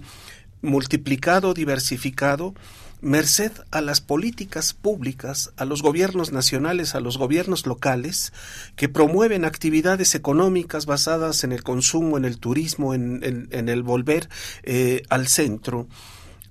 [0.62, 2.56] multiplicado, diversificado,
[3.00, 8.34] merced a las políticas públicas, a los gobiernos nacionales, a los gobiernos locales,
[8.76, 13.20] que promueven actividades económicas basadas en el consumo, en el turismo, en,
[13.52, 14.28] el volver
[14.64, 15.88] eh, al centro.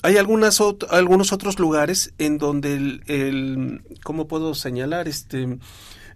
[0.02, 5.08] Hay algunos otros lugares en donde el, ¿cómo puedo señalar?
[5.08, 5.58] Este,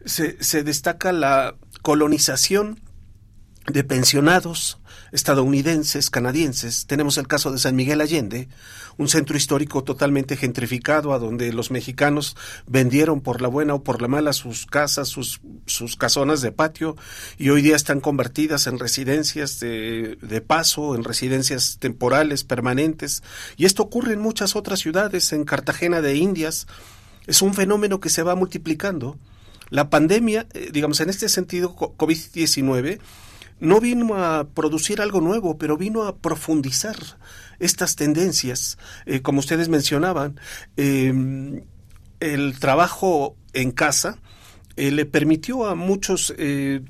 [0.05, 2.79] se destaca la colonización
[3.67, 4.79] de pensionados
[5.13, 6.87] estadounidenses, canadienses.
[6.87, 8.49] Tenemos el caso de San Miguel Allende,
[8.97, 14.03] un centro histórico totalmente gentrificado a donde los mexicanos vendieron por la buena o por
[14.03, 16.97] la mala sus casas, sus, sus casonas de patio
[17.39, 23.23] y hoy día están convertidas en residencias de, de paso, en residencias temporales, permanentes.
[23.57, 26.67] Y esto ocurre en muchas otras ciudades, en Cartagena de Indias.
[27.27, 29.17] Es un fenómeno que se va multiplicando.
[29.71, 33.01] La pandemia, eh, digamos, en este sentido, COVID-19,
[33.61, 36.97] no vino a producir algo nuevo, pero vino a profundizar
[37.59, 38.79] estas tendencias.
[39.07, 40.41] Eh, como ustedes mencionaban,
[40.77, 41.63] em,
[42.21, 44.19] el trabajo en casa
[44.77, 46.83] eh, le permitió a muchos eh,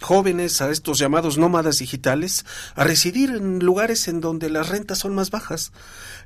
[0.00, 5.14] jóvenes, a estos llamados nómadas digitales, a residir en lugares en donde las rentas son
[5.14, 5.72] más bajas.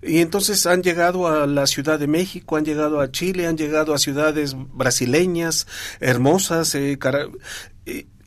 [0.03, 3.95] Y entonces han llegado a la Ciudad de México, han llegado a Chile, han llegado
[3.95, 5.67] a ciudades brasileñas,
[6.01, 6.77] hermosas,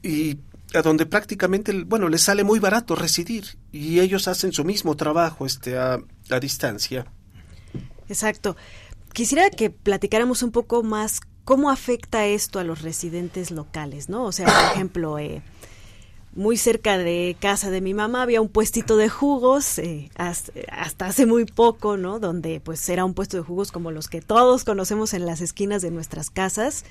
[0.04, 0.40] y
[0.74, 5.46] a donde prácticamente, bueno, les sale muy barato residir y ellos hacen su mismo trabajo
[5.46, 7.06] este, a, a distancia.
[8.08, 8.56] Exacto.
[9.14, 14.26] Quisiera que platicáramos un poco más cómo afecta esto a los residentes locales, ¿no?
[14.26, 15.42] O sea, por ejemplo, eh,
[16.34, 21.08] muy cerca de casa de mi mamá había un puestito de jugos, eh, hasta, hasta,
[21.08, 22.20] hace muy poco, ¿no?
[22.20, 25.82] Donde pues era un puesto de jugos como los que todos conocemos en las esquinas
[25.82, 26.86] de nuestras casas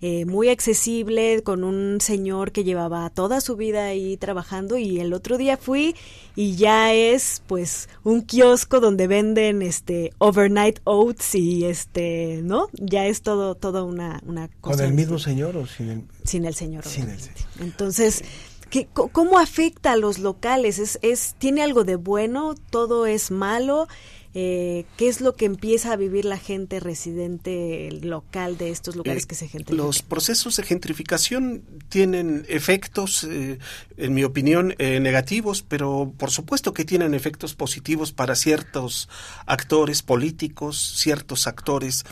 [0.00, 5.12] eh, muy accesible con un señor que llevaba toda su vida ahí trabajando y el
[5.12, 5.96] otro día fui
[6.36, 12.68] y ya es pues un kiosco donde venden este overnight oats y este, ¿no?
[12.74, 14.76] Ya es todo todo una una cosa.
[14.76, 16.84] ¿Con el mismo señor o sin el sin el señor?
[16.84, 17.48] Sin el señor.
[17.58, 18.22] Entonces,
[18.70, 20.78] ¿qué, ¿cómo afecta a los locales?
[20.78, 22.54] ¿Es, es, ¿Tiene algo de bueno?
[22.70, 23.88] ¿Todo es malo?
[24.34, 29.24] Eh, ¿Qué es lo que empieza a vivir la gente residente local de estos lugares
[29.24, 29.86] Eh, que se gentrifican?
[29.86, 33.58] Los procesos de gentrificación tienen efectos, eh,
[33.96, 39.08] en mi opinión, negativos, pero por supuesto que tienen efectos positivos para ciertos
[39.46, 42.04] actores políticos, ciertos actores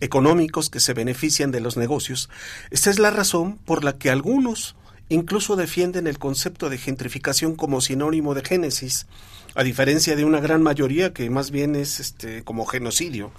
[0.00, 2.28] económicos que se benefician de los negocios.
[2.70, 4.76] Esta es la razón por la que algunos
[5.08, 9.06] incluso defienden el concepto de gentrificación como sinónimo de génesis,
[9.54, 13.32] a diferencia de una gran mayoría que más bien es este como genocidio.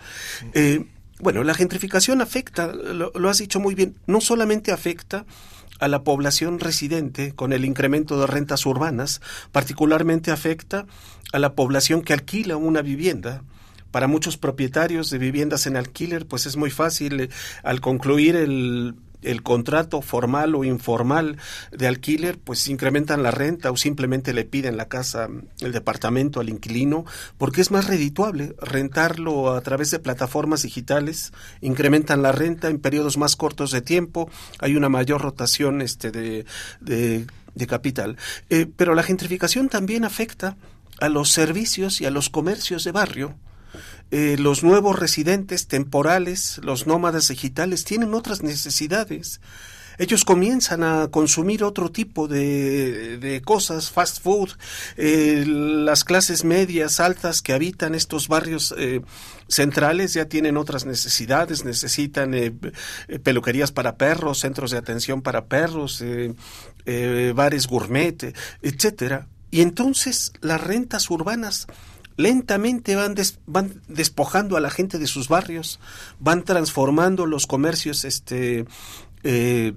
[0.54, 0.86] Eh,
[1.20, 5.26] bueno, la gentrificación afecta, lo, has dicho muy bien, no solamente afecta
[5.80, 10.86] a la población residente con el incremento de rentas urbanas, particularmente afecta
[11.32, 13.44] a la población que alquila una vivienda.
[13.92, 17.30] Para muchos propietarios de viviendas en alquiler, pues es muy fácil eh,
[17.64, 21.38] al concluir el, el contrato formal o informal
[21.72, 25.28] de alquiler, pues incrementan la renta o simplemente le piden la casa,
[25.62, 27.06] el departamento al inquilino,
[27.38, 33.18] porque es más redituable rentarlo a través de plataformas digitales, incrementan la renta en periodos
[33.18, 36.46] más cortos de tiempo, hay una mayor rotación este, de,
[36.82, 38.18] de, capital.
[38.50, 40.56] Eh, pero la gentrificación también afecta
[41.00, 43.36] a los servicios y a los comercios de barrio.
[44.12, 49.40] Eh, los nuevos residentes temporales, los nómadas digitales, tienen otras necesidades.
[49.98, 54.50] Ellos comienzan a consumir otro tipo de, de cosas, fast food,
[54.98, 59.02] eh, las clases medias, altas que habitan estos barrios eh,
[59.48, 62.52] centrales ya tienen otras necesidades, necesitan eh,
[63.24, 66.04] peluquerías para perros, centros de atención para perros,
[67.34, 69.28] bares gourmet, etcétera.
[69.52, 71.68] Y entonces las rentas urbanas
[72.18, 75.80] lentamente van, des, van despojando a la gente de sus barrios,
[76.20, 78.66] van transformando los comercios este,
[79.24, 79.74] eh,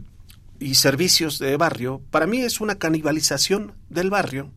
[0.61, 2.01] y servicios de barrio.
[2.11, 4.51] Para mí es una canibalización del barrio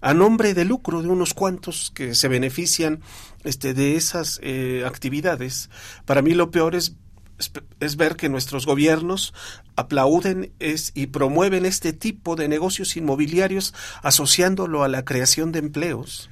[0.00, 3.00] a nombre de lucro de unos cuantos que se benefician
[3.44, 5.68] este, de esas eh, actividades.
[6.06, 6.96] Para mí lo peor es
[7.96, 9.34] ver que nuestros gobiernos
[9.76, 10.52] aplauden
[10.94, 16.30] y promueven este tipo de negocios inmobiliarios asociándolo a la creación de empleos.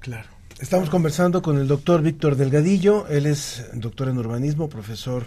[0.00, 0.28] Claro.
[0.58, 3.06] Estamos conversando con el doctor Víctor Delgadillo.
[3.08, 5.26] Él es doctor en urbanismo, profesor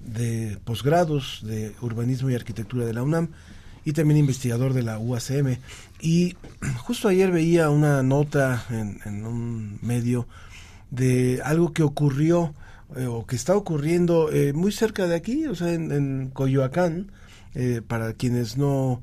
[0.00, 3.28] de posgrados de urbanismo y arquitectura de la UNAM
[3.84, 5.58] y también investigador de la UACM.
[6.00, 6.36] Y
[6.78, 10.26] justo ayer veía una nota en, en un medio
[10.90, 12.54] de algo que ocurrió
[12.96, 17.10] eh, o que está ocurriendo eh, muy cerca de aquí, o sea, en, en Coyoacán,
[17.54, 19.02] eh, para quienes no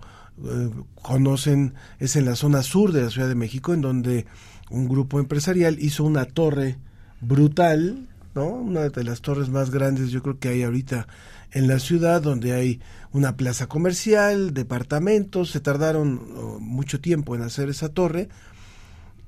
[1.02, 4.26] conocen, es en la zona sur de la Ciudad de México, en donde
[4.70, 6.78] un grupo empresarial hizo una torre
[7.22, 8.48] brutal, ¿no?
[8.48, 11.08] Una de las torres más grandes yo creo que hay ahorita
[11.52, 12.80] en la ciudad, donde hay
[13.12, 18.30] una plaza comercial, departamentos, se tardaron oh, mucho tiempo en hacer esa torre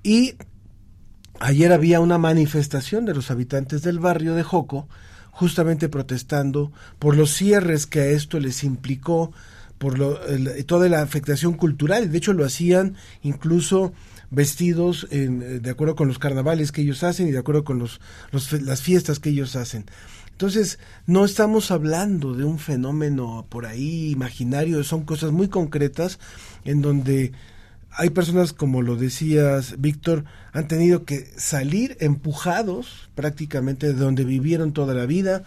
[0.03, 0.35] y
[1.39, 4.87] ayer había una manifestación de los habitantes del barrio de Joco,
[5.31, 9.31] justamente protestando por los cierres que a esto les implicó,
[9.77, 10.19] por lo,
[10.67, 12.11] toda la afectación cultural.
[12.11, 13.93] De hecho, lo hacían incluso
[14.31, 17.99] vestidos en, de acuerdo con los carnavales que ellos hacen y de acuerdo con los,
[18.31, 19.85] las fiestas que ellos hacen.
[20.31, 26.17] Entonces, no estamos hablando de un fenómeno por ahí imaginario, son cosas muy concretas
[26.65, 27.33] en donde
[27.91, 34.71] hay personas, como lo decías, Víctor, han tenido que salir empujados prácticamente de donde vivieron
[34.71, 35.43] toda la vida,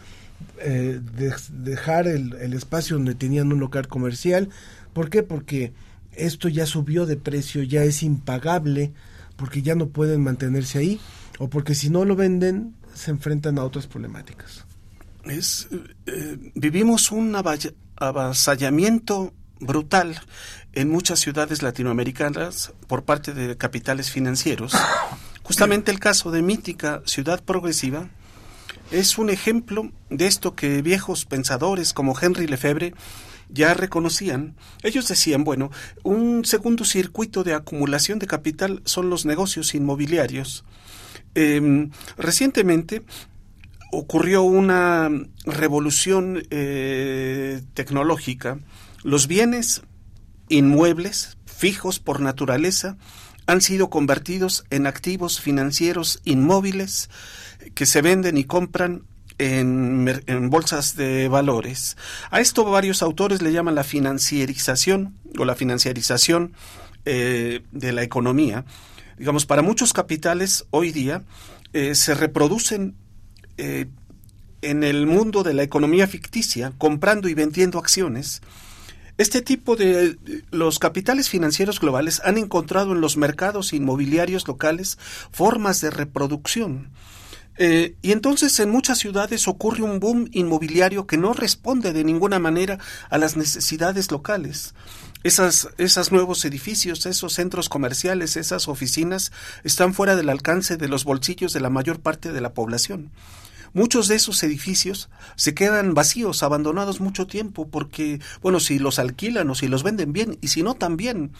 [0.60, 4.50] eh, de, dejar el, el, espacio donde tenían un local comercial.
[4.92, 5.22] ¿Por qué?
[5.22, 5.72] Porque
[6.16, 8.92] esto ya subió de precio, ya es impagable,
[9.36, 11.00] porque ya no pueden mantenerse ahí,
[11.38, 14.64] o porque si no lo venden, se enfrentan a otras problemáticas.
[15.24, 15.68] Es,
[16.06, 17.34] eh, vivimos un
[17.96, 20.20] avasallamiento brutal
[20.72, 24.72] en muchas ciudades latinoamericanas por parte de capitales financieros.
[25.42, 28.08] Justamente el caso de mítica Ciudad Progresiva
[28.90, 32.94] es un ejemplo de esto que viejos pensadores como Henry Lefebvre
[33.54, 34.56] ya reconocían.
[34.82, 35.70] Ellos decían, bueno,
[36.02, 40.64] un segundo circuito de acumulación de capital son los negocios inmobiliarios.
[41.34, 41.88] Eh,
[42.18, 43.02] recientemente
[43.92, 45.08] ocurrió una
[45.46, 48.58] revolución eh, tecnológica.
[49.02, 49.82] Los bienes
[50.48, 52.96] inmuebles, fijos por naturaleza,
[53.46, 57.10] han sido convertidos en activos financieros inmóviles
[57.74, 59.04] que se venden y compran
[59.38, 61.96] en, bolsas de valores.
[62.30, 66.52] A esto varios autores le llaman la financiarización o la financiarización
[67.04, 68.64] eh, de la economía.
[69.18, 71.22] Digamos, para muchos capitales hoy día
[71.72, 72.94] eh, se reproducen
[73.56, 73.86] eh,
[74.62, 78.40] en el mundo de la economía ficticia, comprando y vendiendo acciones,
[79.16, 80.18] Este tipo de
[80.50, 84.98] los capitales financieros globales han encontrado en los mercados inmobiliarios locales
[85.30, 86.90] formas de reproducción.
[87.56, 92.38] Eh, y entonces en muchas ciudades ocurre un boom inmobiliario que no responde de ninguna
[92.38, 92.78] manera
[93.10, 94.74] a las necesidades locales.
[95.22, 99.32] Esas, esos nuevos edificios, esos centros comerciales, esas oficinas
[99.62, 103.10] están fuera del alcance de los bolsillos de la mayor parte de la población.
[103.72, 109.50] Muchos de esos edificios se quedan vacíos, abandonados mucho tiempo, porque, bueno, si los alquilan
[109.50, 111.32] o si los venden bien, y si no también,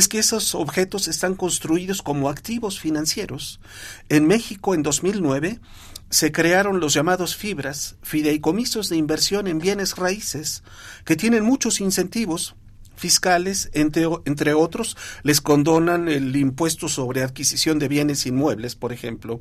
[0.00, 3.60] es que esos objetos están construidos como activos financieros.
[4.08, 5.60] En México, en 2009,
[6.08, 10.62] se crearon los llamados fibras, fideicomisos de inversión en bienes raíces,
[11.04, 12.56] que tienen muchos incentivos
[12.96, 19.38] fiscales, entre, entre, otros, les condonan el impuesto sobre adquisición de bienes inmuebles, por ejemplo.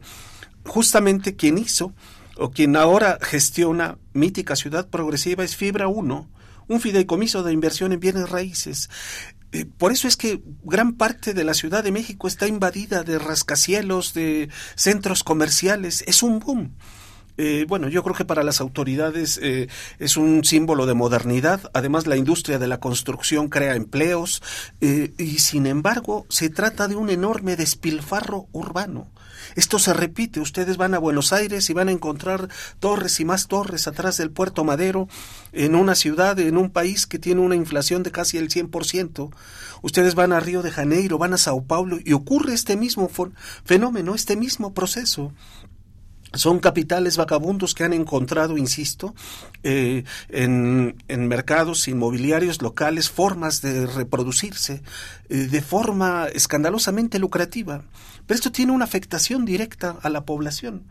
[0.65, 1.93] Justamente quien hizo
[2.37, 6.29] o quien ahora gestiona Mítica Ciudad Progresiva es Fibra 1,
[6.67, 8.89] un fideicomiso de inversión en bienes raíces.
[9.51, 13.17] Eh, por eso es que gran parte de la Ciudad de México está invadida de
[13.17, 16.03] rascacielos, de centros comerciales.
[16.07, 16.75] Es un boom.
[17.37, 21.71] Eh, bueno, yo creo que para las autoridades eh, es un símbolo de modernidad.
[21.73, 24.43] Además, la industria de la construcción crea empleos
[24.81, 29.09] y, sin embargo, se trata de un enorme despilfarro urbano.
[29.55, 33.47] Esto se repite, ustedes van a Buenos Aires y van a encontrar torres y más
[33.47, 35.07] torres atrás del puerto Madero,
[35.51, 39.31] en una ciudad, en un país que tiene una inflación de casi el 100%.
[39.81, 43.09] Ustedes van a Río de Janeiro, van a Sao Paulo y ocurre este mismo
[43.63, 45.33] fenómeno, este mismo proceso
[46.33, 49.15] son capitales vagabundos que han encontrado, insisto,
[49.63, 54.83] eh, en, mercados inmobiliarios locales formas de reproducirse
[55.29, 57.83] eh, de forma escandalosamente lucrativa.
[58.29, 60.83] Pero esto tiene una afectación directa a la población.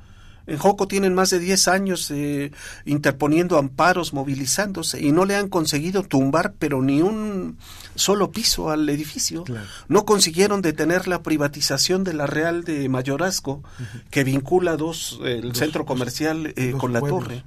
[0.49, 2.51] En Joco tienen más de 10 años eh,
[2.85, 7.57] interponiendo amparos, movilizándose y no le han conseguido tumbar pero ni un
[7.99, 9.45] solo piso al edificio.
[9.89, 13.63] No consiguieron detener la privatización de la Real de Mayorazgo
[14.11, 17.45] que vincula dos, el centro comercial eh, con la torre.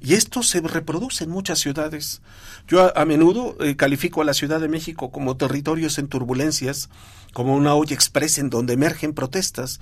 [0.00, 2.22] Y esto se reproduce en muchas ciudades.
[2.66, 6.88] Yo a, menudo eh, califico a la Ciudad de México como territorios en turbulencias
[7.32, 9.80] como una olla express en donde emergen protestas,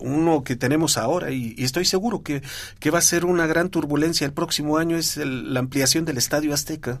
[0.00, 2.42] uno que tenemos ahora, y, estoy seguro que,
[2.80, 6.52] que, va a ser una gran turbulencia el próximo año, es la ampliación del Estadio
[6.52, 7.00] Azteca.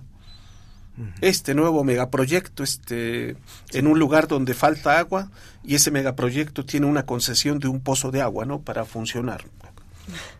[1.20, 3.36] Este nuevo megaproyecto, este,
[3.72, 5.30] en un lugar donde falta agua,
[5.64, 8.60] y ese megaproyecto tiene una concesión de un pozo de agua, ¿no?
[8.60, 9.44] Para funcionar.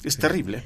[0.04, 0.62] Es terrible.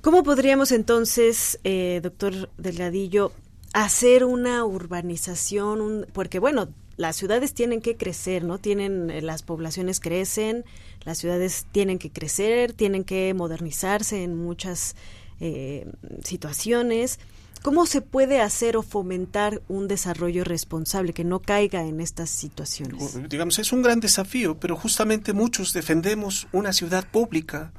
[0.00, 3.32] ¿Cómo podríamos entonces, eh, doctor Delgadillo,
[3.72, 6.06] hacer una urbanización?
[6.12, 8.58] porque, bueno, las ciudades tienen que crecer, ¿no?
[8.58, 10.64] Tienen, eh, las poblaciones crecen,
[11.04, 14.96] las ciudades tienen que crecer, tienen que modernizarse en muchas
[15.40, 15.86] eh,
[16.24, 17.18] situaciones.
[17.66, 23.28] ¿Cómo se puede hacer o fomentar un desarrollo responsable que no caiga en estas situaciones?
[23.28, 27.72] Digamos, es un gran desafío, pero justamente muchos defendemos una ciudad pública,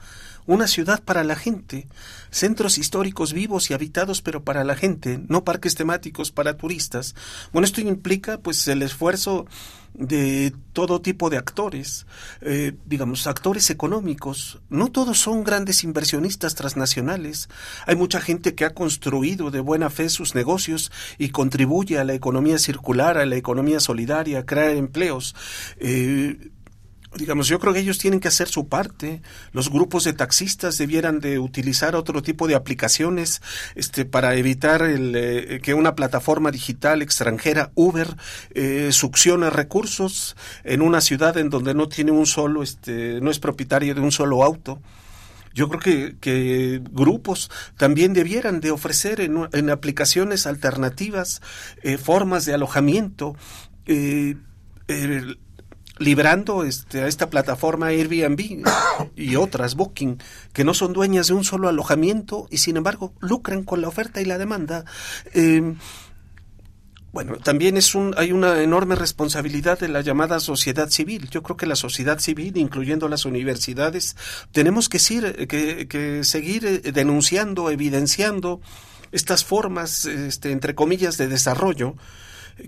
[0.48, 1.88] una ciudad para la gente,
[2.32, 7.14] centros históricos vivos y habitados pero para la gente, no parques temáticos para turistas.
[7.54, 9.46] Bueno, esto implica pues el esfuerzo
[9.94, 12.06] de todo tipo de actores,
[12.42, 14.60] eh, digamos, actores económicos.
[14.70, 17.50] No todos son grandes inversionistas transnacionales.
[17.86, 22.14] Hay mucha gente que ha construido de buena fe sus negocios y contribuye a la
[22.14, 25.36] economía circular, a la economía solidaria, a crear empleos.
[25.80, 26.52] Eh,
[27.16, 29.22] digamos, yo creo que ellos tienen que hacer su parte.
[29.52, 33.42] Los grupos de taxistas debieran de utilizar otro tipo de aplicaciones
[33.76, 38.16] este, para evitar el, eh, que una plataforma digital extranjera, Uber,
[38.52, 43.40] eh, succione recursos en una ciudad en donde no tiene un solo, este, no es
[43.40, 44.82] propietario de un solo auto.
[45.58, 51.42] Yo creo que, que, grupos también debieran de ofrecer en, en aplicaciones alternativas
[51.82, 53.36] eh, formas de alojamiento.
[53.88, 54.36] Eh,
[56.00, 58.64] librando este, a esta plataforma Airbnb
[59.16, 60.18] y otras, Booking,
[60.54, 64.22] que no son dueñas de un solo alojamiento y sin embargo lucran con la oferta
[64.22, 64.86] y la demanda.
[65.34, 65.76] Eh,
[67.14, 71.30] bueno, también es un, hay una enorme responsabilidad de la llamada sociedad civil.
[71.32, 74.16] Yo creo que la sociedad civil, incluyendo las universidades,
[74.52, 75.00] tenemos que,
[75.48, 78.62] que, que seguir eh, denunciando, evidenciando
[79.12, 81.96] estas formas, este, entre comillas, de desarrollo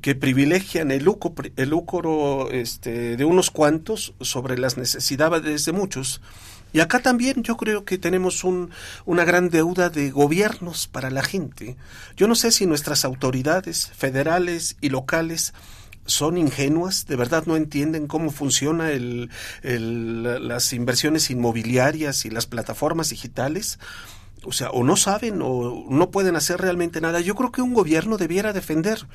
[0.01, 6.21] que privilegian el lucro, el lucro este, de unos cuantos sobre las necesidades de muchos.
[6.71, 8.69] Y acá también yo creo que tenemos un,
[9.05, 11.77] una gran deuda de gobiernos para la gente.
[12.15, 15.53] Yo no sé si nuestras autoridades federales y locales
[16.05, 19.29] son ingenuas, de verdad no entienden cómo funciona el,
[19.63, 23.79] las inversiones inmobiliarias y las plataformas digitales
[24.43, 27.19] o sea, o no saben o no pueden hacer realmente nada.
[27.19, 29.05] Yo creo que un gobierno debiera defender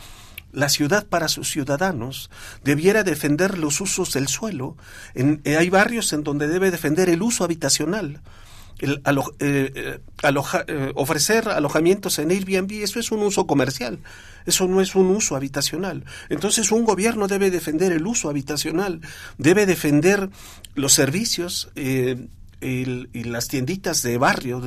[0.55, 2.31] la ciudad para sus ciudadanos,
[2.63, 4.77] debiera defender los usos del suelo.
[5.15, 8.21] En, eh, hay barrios en donde debe defender el uso habitacional.
[8.79, 9.01] El
[9.39, 14.01] eh, eh, ofrecer alojamientos en Airbnb, eso es un uso comercial,
[14.47, 16.05] eso no es un uso habitacional.
[16.29, 19.01] Entonces un gobierno debe defender el uso habitacional,
[19.39, 20.29] debe defender
[20.75, 24.61] los servicios y las tienditas de barrio,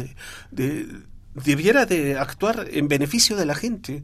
[0.52, 0.88] de,
[1.34, 4.04] debiera de actuar en beneficio de la gente.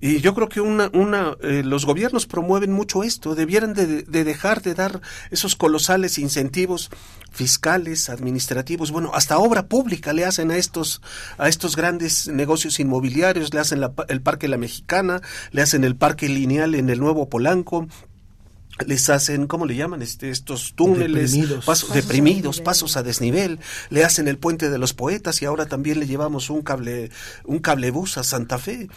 [0.00, 4.60] Y yo creo que una, una, eh, los gobiernos promueven mucho esto, debieran de, dejar
[4.60, 6.90] de dar esos colosales incentivos
[7.32, 11.00] fiscales, administrativos, bueno, hasta obra pública le hacen a estos,
[11.38, 16.28] a estos grandes negocios inmobiliarios, le hacen el Parque La Mexicana, le hacen el Parque
[16.28, 17.88] Lineal en el Nuevo Polanco,
[18.84, 20.02] les hacen, ¿cómo le llaman?
[20.02, 21.64] Este, estos túneles, deprimidos.
[21.64, 25.98] Pasos, deprimidos, pasos a desnivel, le hacen el puente de los poetas y ahora también
[25.98, 27.10] le llevamos un cable,
[27.44, 28.88] un cablebús a Santa Fe.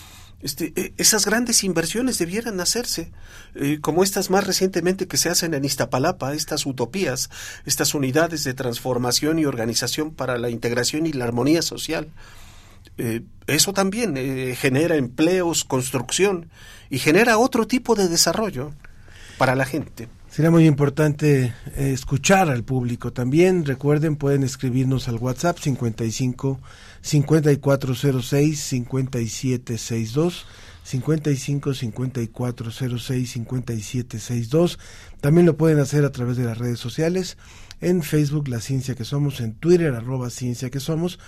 [0.41, 3.11] Este, e, esas grandes inversiones debieran hacerse,
[3.55, 7.29] eh, como estas más recientemente que se hacen en Iztapalapa, estas utopías,
[7.65, 12.09] estas unidades de transformación y organización para la integración y la armonía social.
[12.97, 16.49] Eh, eso también eh, genera empleos, construcción
[16.89, 18.73] y genera otro tipo de desarrollo
[19.37, 20.07] para la gente.
[20.29, 23.65] Será muy importante escuchar al público también.
[23.65, 26.59] Recuerden, pueden escribirnos al WhatsApp 55
[27.01, 30.45] 5406 5762
[30.83, 34.79] 55 5406 5762
[35.19, 37.37] también lo pueden hacer a través de las redes sociales
[37.81, 41.19] en Facebook La Ciencia que Somos en Twitter arroba Ciencia que Somos.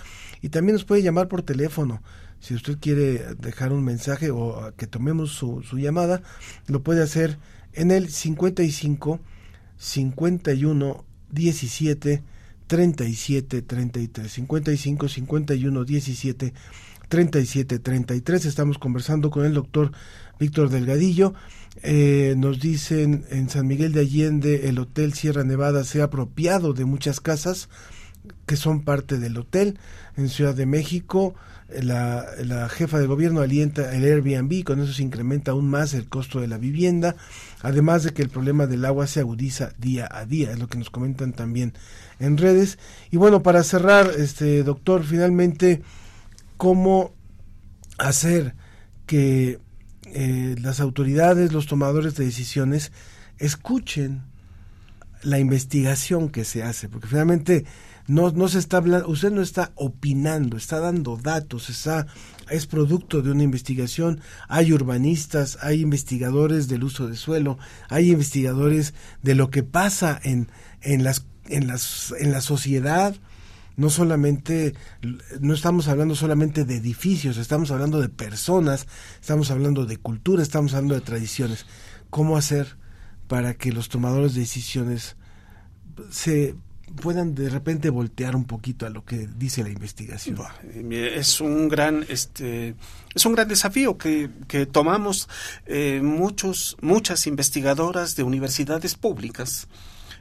[0.42, 2.02] Y también nos puede llamar por teléfono.
[2.38, 6.22] Si usted quiere dejar un mensaje o que tomemos su, su llamada
[6.66, 7.38] lo puede hacer
[7.74, 9.20] en el 55
[9.76, 12.22] 51 17
[12.66, 16.54] 37 33 55 51 17
[17.08, 19.92] 37 33 estamos conversando con el doctor
[20.38, 21.34] Víctor Delgadillo.
[21.82, 26.72] Eh, nos dicen en San Miguel de Allende el hotel Sierra Nevada se ha apropiado
[26.72, 27.68] de muchas casas
[28.46, 29.78] que son parte del hotel
[30.16, 31.34] en Ciudad de México
[31.80, 36.40] la, jefa de gobierno alienta el Airbnb, con eso se incrementa aún más el costo
[36.40, 37.16] de la vivienda,
[37.60, 40.78] además de que el problema del agua se agudiza día a día, es lo que
[40.78, 41.74] nos comentan también
[42.18, 42.78] en redes.
[43.10, 45.82] Y bueno, para cerrar, este doctor, finalmente,
[46.56, 47.12] ¿cómo
[47.98, 48.54] hacer
[49.06, 49.58] que
[50.06, 52.92] eh, las autoridades, los tomadores de decisiones,
[53.38, 54.22] escuchen
[55.22, 56.88] la investigación que se hace?
[56.88, 57.64] Porque finalmente
[58.06, 62.06] no, no se está hablando, usted no está opinando, está dando datos, está,
[62.50, 68.94] es producto de una investigación, hay urbanistas, hay investigadores del uso de suelo, hay investigadores
[69.22, 70.48] de lo que pasa en,
[70.80, 73.14] en las en, las, en la sociedad,
[73.76, 74.74] no solamente,
[75.40, 78.86] no estamos hablando solamente de edificios, estamos hablando de personas,
[79.20, 81.66] estamos hablando de cultura, estamos hablando de tradiciones.
[82.10, 82.76] ¿Cómo hacer
[83.28, 85.16] para que los tomadores de decisiones
[86.10, 86.54] se
[87.00, 90.36] puedan de repente voltear un poquito a lo que dice la investigación.
[90.90, 92.74] Es un gran, este,
[93.14, 95.28] es un gran desafío que, que tomamos
[95.66, 99.68] eh, muchos, muchas investigadoras de universidades públicas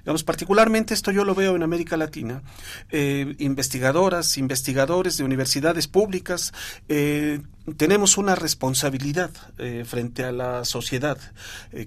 [0.03, 2.41] Digamos, particularmente esto yo lo veo en América Latina.
[2.89, 6.53] Eh, investigadoras, investigadores de universidades públicas,
[6.89, 7.41] eh,
[7.77, 9.29] tenemos una responsabilidad
[9.59, 11.19] eh, frente a la sociedad,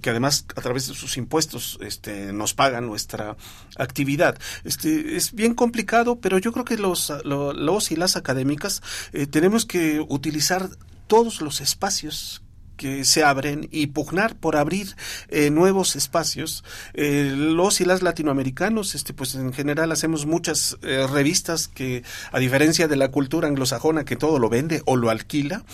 [0.00, 3.36] que además a través de sus impuestos este, nos pagan nuestra
[3.76, 4.38] actividad.
[4.62, 8.82] Este, es bien complicado, pero yo creo que los, los y las académicas
[9.30, 10.68] tenemos que utilizar
[11.08, 12.43] todos los espacios
[12.76, 14.96] que se abren y pugnar por abrir
[15.28, 16.64] eh, nuevos espacios.
[16.94, 22.02] Eh, los y las latinoamericanos, este, pues en general hacemos muchas eh, revistas que,
[22.32, 25.64] a diferencia de la cultura anglosajona que todo lo vende o lo alquila,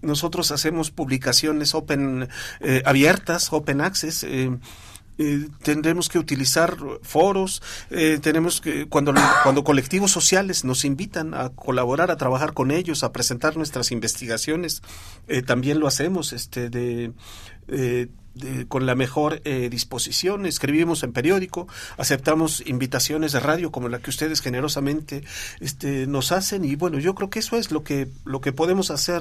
[0.00, 2.28] nosotros hacemos publicaciones open
[2.84, 4.24] abiertas, open access.
[5.22, 7.60] Eh, tendremos que utilizar foros,
[7.90, 9.12] eh, tenemos que, cuando,
[9.42, 14.80] cuando colectivos sociales nos invitan a colaborar, a trabajar con ellos, a presentar nuestras investigaciones,
[15.28, 17.12] eh, también lo hacemos este, de,
[18.68, 20.46] con la mejor disposición.
[20.46, 21.68] Escribimos en periódico,
[21.98, 25.22] aceptamos invitaciones de radio como la que ustedes generosamente
[25.60, 28.90] este, nos hacen y bueno, yo creo que eso es lo que, lo que podemos
[28.90, 29.20] hacer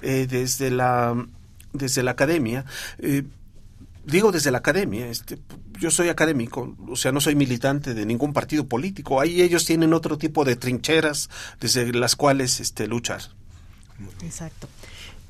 [0.00, 1.16] desde la
[1.72, 2.64] desde la academia
[4.04, 5.38] digo desde la academia, este,
[5.78, 9.20] yo soy académico, o sea, no soy militante de ningún partido político.
[9.20, 11.30] Ahí ellos tienen otro tipo de trincheras
[11.60, 13.22] desde las cuales este, luchar.
[14.22, 14.68] Exacto.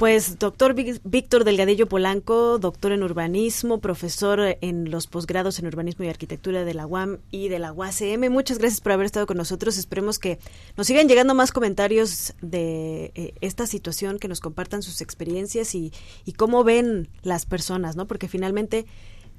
[0.01, 6.09] Pues doctor Víctor Delgadillo Polanco, doctor en urbanismo, profesor en los posgrados en urbanismo y
[6.09, 8.31] arquitectura de la UAM y de la UACM.
[8.31, 9.77] Muchas gracias por haber estado con nosotros.
[9.77, 10.39] Esperemos que
[10.79, 15.93] nos sigan llegando más comentarios de eh, esta situación, que nos compartan sus experiencias y,
[16.39, 18.07] cómo ven las personas, ¿no?
[18.07, 18.87] Porque finalmente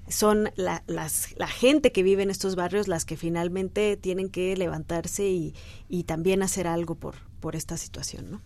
[0.10, 4.56] son la, las, la gente que vive en estos barrios las que finalmente tienen que
[4.56, 5.56] levantarse y,
[5.90, 8.42] y también hacer algo por, por esta situación, ¿no?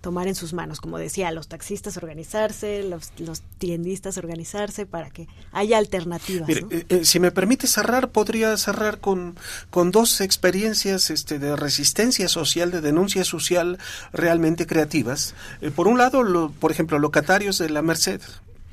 [0.00, 5.26] Tomar en sus manos, como decía, los taxistas organizarse, los, los tiendistas organizarse para que
[5.52, 6.48] haya alternativas.
[6.48, 9.36] Mire, eh, eh, si me permite cerrar, podría cerrar con,
[9.70, 13.78] con dos experiencias este, de resistencia social, de denuncia social
[14.12, 15.34] realmente creativas.
[15.60, 18.20] Eh, por un lado, lo, por ejemplo, locatarios de la Merced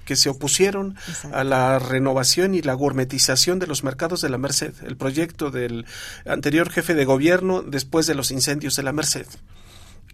[0.05, 1.36] que se opusieron Exacto.
[1.36, 5.86] a la renovación y la gourmetización de los mercados de la Merced, el proyecto del
[6.28, 9.26] anterior jefe de gobierno después de los incendios de la Merced.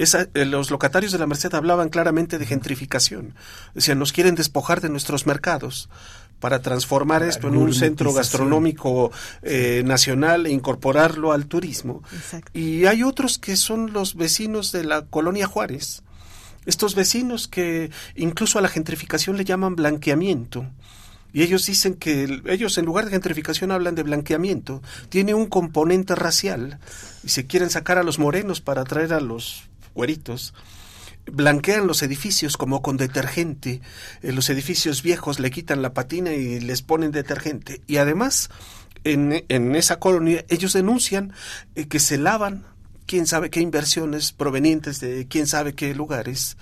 [0.01, 3.35] Esa, eh, los locatarios de la Merced hablaban claramente de gentrificación.
[3.75, 5.89] Decían, nos quieren despojar de nuestros mercados
[6.39, 9.11] para transformar esto en un centro gastronómico
[9.43, 12.01] eh, nacional e incorporarlo al turismo.
[12.13, 12.49] Exacto.
[12.57, 16.01] Y hay otros que son los vecinos de la colonia Juárez.
[16.65, 20.65] Estos vecinos que incluso a la gentrificación le llaman blanqueamiento.
[21.31, 24.81] Y ellos dicen que ellos en lugar de gentrificación hablan de blanqueamiento.
[25.09, 26.79] Tiene un componente racial
[27.23, 30.53] y se quieren sacar a los morenos para atraer a los güeritos,
[31.25, 33.81] blanquean los edificios como con detergente.
[34.21, 37.81] En los edificios viejos le quitan la patina y les ponen detergente.
[37.87, 38.49] Y además,
[39.03, 41.33] en, en esa colonia, ellos denuncian
[41.75, 42.65] eh, que se lavan
[43.05, 46.55] quién sabe qué inversiones provenientes de quién sabe qué lugares.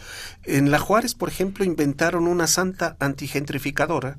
[0.43, 4.17] En La Juárez, por ejemplo, inventaron una santa antigentrificadora,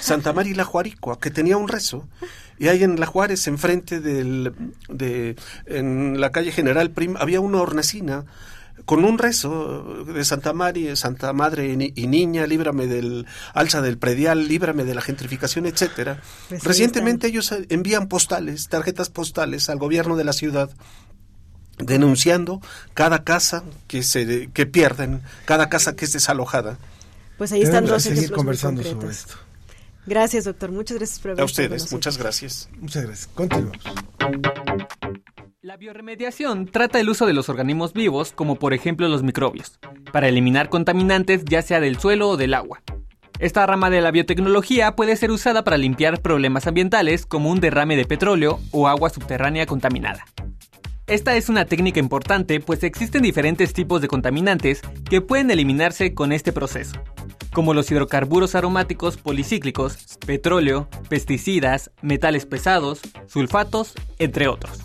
[0.00, 2.08] Santa María la Juaricua, que tenía un rezo.
[2.58, 4.54] Y ahí en La Juárez, enfrente del,
[4.88, 5.36] de,
[5.66, 8.24] en la calle General Prim, había una hornacina
[8.84, 14.48] con un rezo de Santa María, Santa Madre y Niña, líbrame del alza del predial,
[14.48, 16.20] líbrame de la gentrificación, etcétera.
[16.48, 20.70] Pues Recientemente ellos envían postales, tarjetas postales al gobierno de la ciudad
[21.78, 22.60] denunciando
[22.94, 26.78] cada casa que se que pierden, cada casa que es desalojada.
[27.38, 29.36] Pues ahí están dos seguir conversando sobre esto.
[30.06, 30.70] Gracias, doctor.
[30.72, 32.68] Muchas gracias por haber A ustedes, muchas gracias.
[32.78, 33.28] Muchas gracias.
[33.34, 33.82] Continuamos.
[35.62, 39.80] La bioremediación trata el uso de los organismos vivos, como por ejemplo los microbios,
[40.12, 42.82] para eliminar contaminantes ya sea del suelo o del agua.
[43.40, 47.96] Esta rama de la biotecnología puede ser usada para limpiar problemas ambientales como un derrame
[47.96, 50.24] de petróleo o agua subterránea contaminada.
[51.06, 56.32] Esta es una técnica importante pues existen diferentes tipos de contaminantes que pueden eliminarse con
[56.32, 56.94] este proceso,
[57.56, 64.80] como los hidrocarburos aromáticos policíclicos, petróleo, pesticidas, metales pesados, sulfatos, entre otros.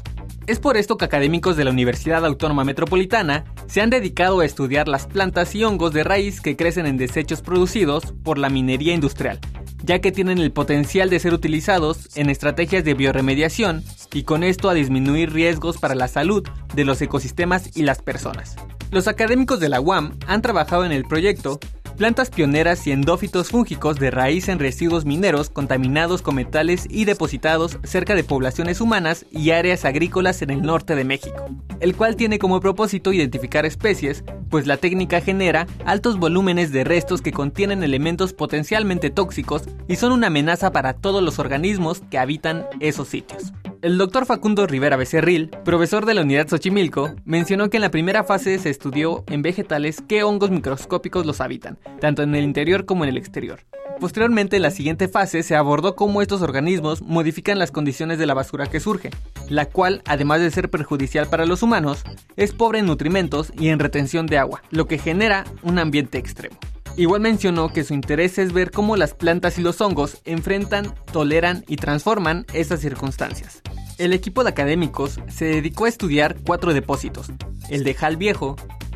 [0.48, 4.88] Es por esto que académicos de la Universidad Autónoma Metropolitana se han dedicado a estudiar
[4.88, 9.42] las plantas y hongos de raíz que crecen en desechos producidos por la minería industrial,
[9.84, 14.70] ya que tienen el potencial de ser utilizados en estrategias de bioremediación y con esto
[14.70, 18.56] a disminuir riesgos para la salud de los ecosistemas y las personas.
[18.92, 21.60] Los académicos de la UAM han trabajado en el proyecto
[22.02, 27.78] plantas pioneras y endófitos fúngicos de raíz en residuos mineros contaminados con metales y depositados
[27.84, 31.46] cerca de poblaciones humanas y áreas agrícolas en el norte de México,
[31.80, 37.22] el cual tiene como propósito identificar especies, pues la técnica genera altos volúmenes de restos
[37.22, 42.66] que contienen elementos potencialmente tóxicos y son una amenaza para todos los organismos que habitan
[42.80, 43.54] esos sitios.
[43.82, 48.24] El doctor Facundo Rivera Becerril, profesor de la Unidad Xochimilco, mencionó que en la primera
[48.24, 53.06] fase se estudió en vegetales qué hongos microscópicos los habitan, tanto en el interior como
[53.06, 53.62] en el exterior.
[54.00, 58.36] Posteriormente, en la siguiente fase se abordó cómo estos organismos modifican las condiciones de la
[58.36, 59.10] basura que surge,
[59.50, 62.04] la cual, además de ser perjudicial para los humanos,
[62.36, 66.58] es pobre en nutrimentos y en retención de agua, lo que genera un ambiente extremo.
[66.98, 71.64] Igual mencionó que su interés es ver cómo las plantas y los hongos enfrentan, toleran
[71.68, 73.62] y transforman esas circunstancias.
[73.98, 77.32] El equipo de académicos se dedicó a estudiar cuatro depósitos,
[77.70, 78.56] el de Jal Viejo,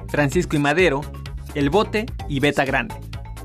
[0.09, 1.01] Francisco y Madero,
[1.53, 2.95] el Bote y Beta Grande.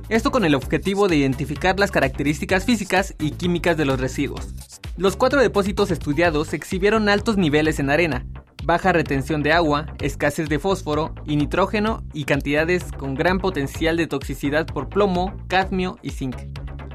[0.09, 4.49] Esto con el objetivo de identificar las características físicas y químicas de los residuos.
[4.97, 8.27] Los cuatro depósitos estudiados exhibieron altos niveles en arena,
[8.65, 14.07] baja retención de agua, escasez de fósforo y nitrógeno y cantidades con gran potencial de
[14.07, 16.37] toxicidad por plomo, cadmio y zinc.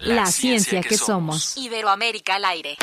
[0.01, 1.57] La, ciencia, que, somos.
[1.57, 2.77] Iberoamérica al aire.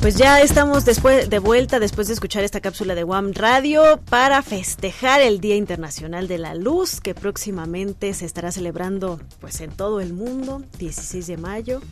[0.00, 4.42] Pues ya estamos después de vuelta después de escuchar esta cápsula de WAM Radio para
[4.42, 10.00] festejar el Día Internacional de la Luz que próximamente se estará celebrando pues en todo
[10.00, 11.82] el mundo, 16 de mayo.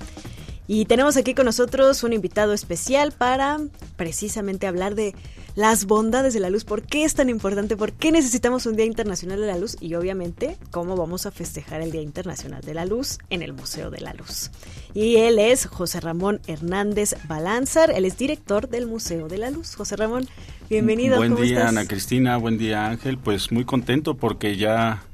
[0.69, 3.59] Y tenemos aquí con nosotros un invitado especial para
[3.97, 5.15] precisamente hablar de
[5.55, 8.85] las bondades de la luz, por qué es tan importante, por qué necesitamos un Día
[8.85, 12.85] Internacional de la Luz y obviamente cómo vamos a festejar el Día Internacional de la
[12.85, 14.51] Luz en el Museo de la Luz.
[14.93, 19.75] Y él es José Ramón Hernández Balanzar, él es director del Museo de la Luz.
[19.77, 20.29] José Ramón,
[20.69, 21.17] bienvenido.
[21.17, 25.05] Buen día Ana Cristina, buen día Ángel, pues muy contento porque ya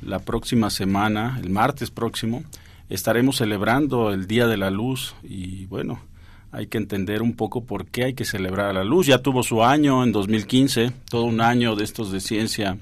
[0.00, 2.42] la próxima semana, el martes próximo,
[2.92, 6.00] estaremos celebrando el Día de la Luz y bueno,
[6.50, 9.06] hay que entender un poco por qué hay que celebrar la luz.
[9.06, 12.76] Ya tuvo su año en 2015, todo un año de estos de ciencia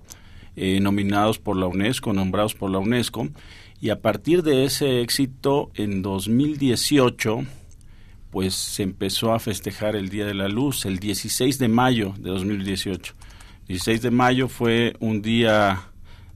[0.56, 3.28] eh, nominados por la UNESCO, nombrados por la UNESCO,
[3.80, 7.44] y a partir de ese éxito en 2018
[8.30, 12.30] pues se empezó a festejar el Día de la Luz el 16 de mayo de
[12.30, 13.14] 2018.
[13.68, 15.89] 16 de mayo fue un día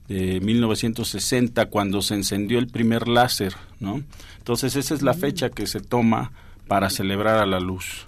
[0.07, 4.03] de 1960 cuando se encendió el primer láser, ¿no?
[4.37, 6.31] Entonces esa es la fecha que se toma
[6.67, 8.07] para celebrar a la luz.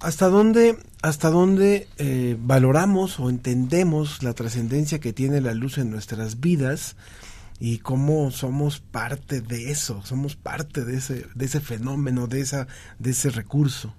[0.00, 5.90] ¿Hasta dónde, hasta dónde eh, valoramos o entendemos la trascendencia que tiene la luz en
[5.90, 6.96] nuestras vidas
[7.58, 12.68] y cómo somos parte de eso, somos parte de ese, de ese fenómeno, de, esa,
[13.00, 13.92] de ese recurso?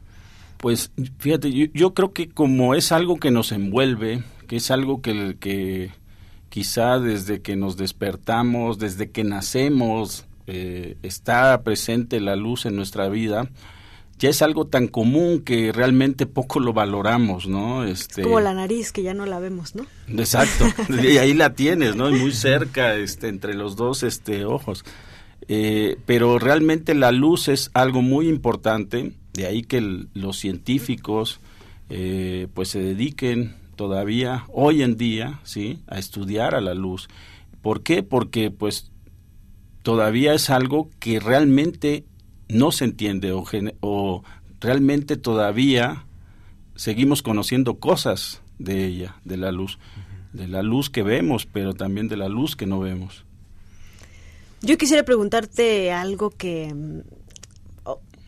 [0.58, 5.02] Pues fíjate, yo, yo creo que como es algo que nos envuelve, que es algo
[5.02, 5.92] que, que
[6.50, 13.08] quizá desde que nos despertamos, desde que nacemos, eh, está presente la luz en nuestra
[13.08, 13.50] vida,
[14.18, 17.86] ya es algo tan común que realmente poco lo valoramos, ¿no?
[17.86, 19.86] Este, como la nariz, que ya no la vemos, ¿no?
[20.10, 20.66] Exacto,
[21.02, 22.12] y ahí la tienes, ¿no?
[22.12, 24.84] Muy cerca, este, entre los dos este, ojos.
[25.48, 29.82] Eh, pero realmente la luz es algo muy importante, de ahí que
[30.14, 31.40] los científicos
[31.90, 35.80] eh, pues se dediquen todavía, hoy en día, ¿sí?
[35.88, 37.08] A estudiar a la luz.
[37.62, 38.04] ¿Por qué?
[38.04, 38.92] Porque pues
[39.84, 42.04] todavía es algo que realmente
[42.50, 43.46] no se entiende o,
[43.80, 44.24] o
[44.60, 46.06] realmente todavía
[46.76, 49.80] seguimos conociendo cosas de ella, de la luz,
[50.34, 53.24] de la luz que vemos, pero también de la luz que no vemos.
[54.62, 57.00] Yo quisiera preguntarte algo que mm,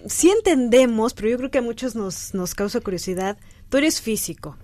[0.08, 3.38] sí entendemos, pero yo creo que a muchos nos, nos causa curiosidad.
[3.68, 4.56] Tú eres físico.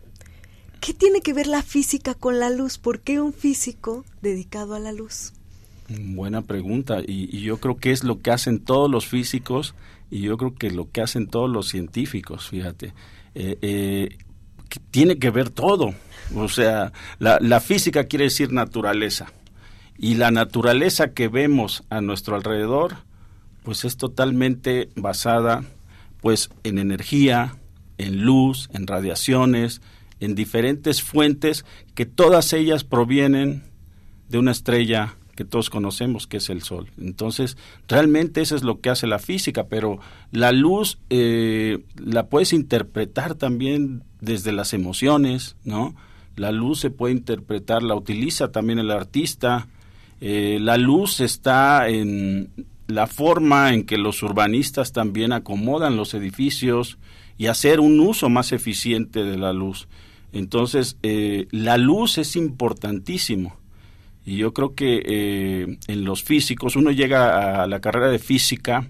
[0.80, 2.78] ¿Qué tiene que ver la física con la luz?
[2.78, 5.34] ¿Por qué un físico dedicado a la luz?
[5.90, 9.74] Buena pregunta y, yo creo que es lo que hacen todos los físicos
[10.12, 12.94] y yo creo que lo que hacen todos los científicos, fíjate.
[13.36, 14.18] Eh, eh,
[14.92, 15.94] tiene que ver todo.
[16.36, 19.32] O sea, la, la física quiere decir naturaleza
[19.98, 22.98] y la naturaleza que vemos a nuestro alrededor
[23.64, 25.64] pues es totalmente basada
[26.22, 27.58] pues en energía,
[27.98, 29.82] en luz, en radiaciones,
[30.20, 31.66] en diferentes fuentes
[31.96, 33.64] que todas ellas provienen
[34.30, 36.90] de una estrella que todos conocemos que es el Sol.
[37.00, 37.58] Entonces,
[37.88, 40.00] realmente eso es lo que hace la física, pero
[40.32, 45.96] la luz eh, la puedes interpretar también desde las emociones, ¿no?
[46.36, 49.68] La luz se puede interpretar, la utiliza también el artista.
[50.22, 52.50] Eh, la luz está en
[52.88, 56.98] la forma en que los urbanistas también acomodan los edificios
[57.38, 59.88] y hacer un uso más eficiente de la luz.
[60.34, 63.56] Entonces, eh, la luz es importantísimo.
[64.26, 68.88] Y yo creo que eh, en los físicos, uno llega a la carrera de física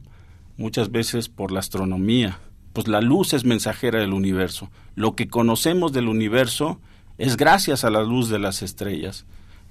[0.57, 2.39] muchas veces por la astronomía.
[2.73, 4.69] Pues la luz es mensajera del universo.
[4.95, 6.79] Lo que conocemos del universo
[7.17, 9.25] es gracias a la luz de las estrellas.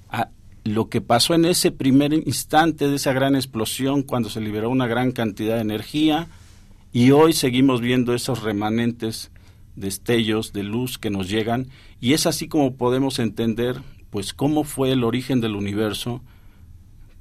[0.09, 0.29] A
[0.65, 4.87] lo que pasó en ese primer instante de esa gran explosión cuando se liberó una
[4.87, 6.29] gran cantidad de energía
[6.93, 9.31] y hoy seguimos viendo esos remanentes
[9.77, 11.69] destellos de luz que nos llegan
[12.01, 16.23] y es así como podemos entender pues cómo fue el origen del universo,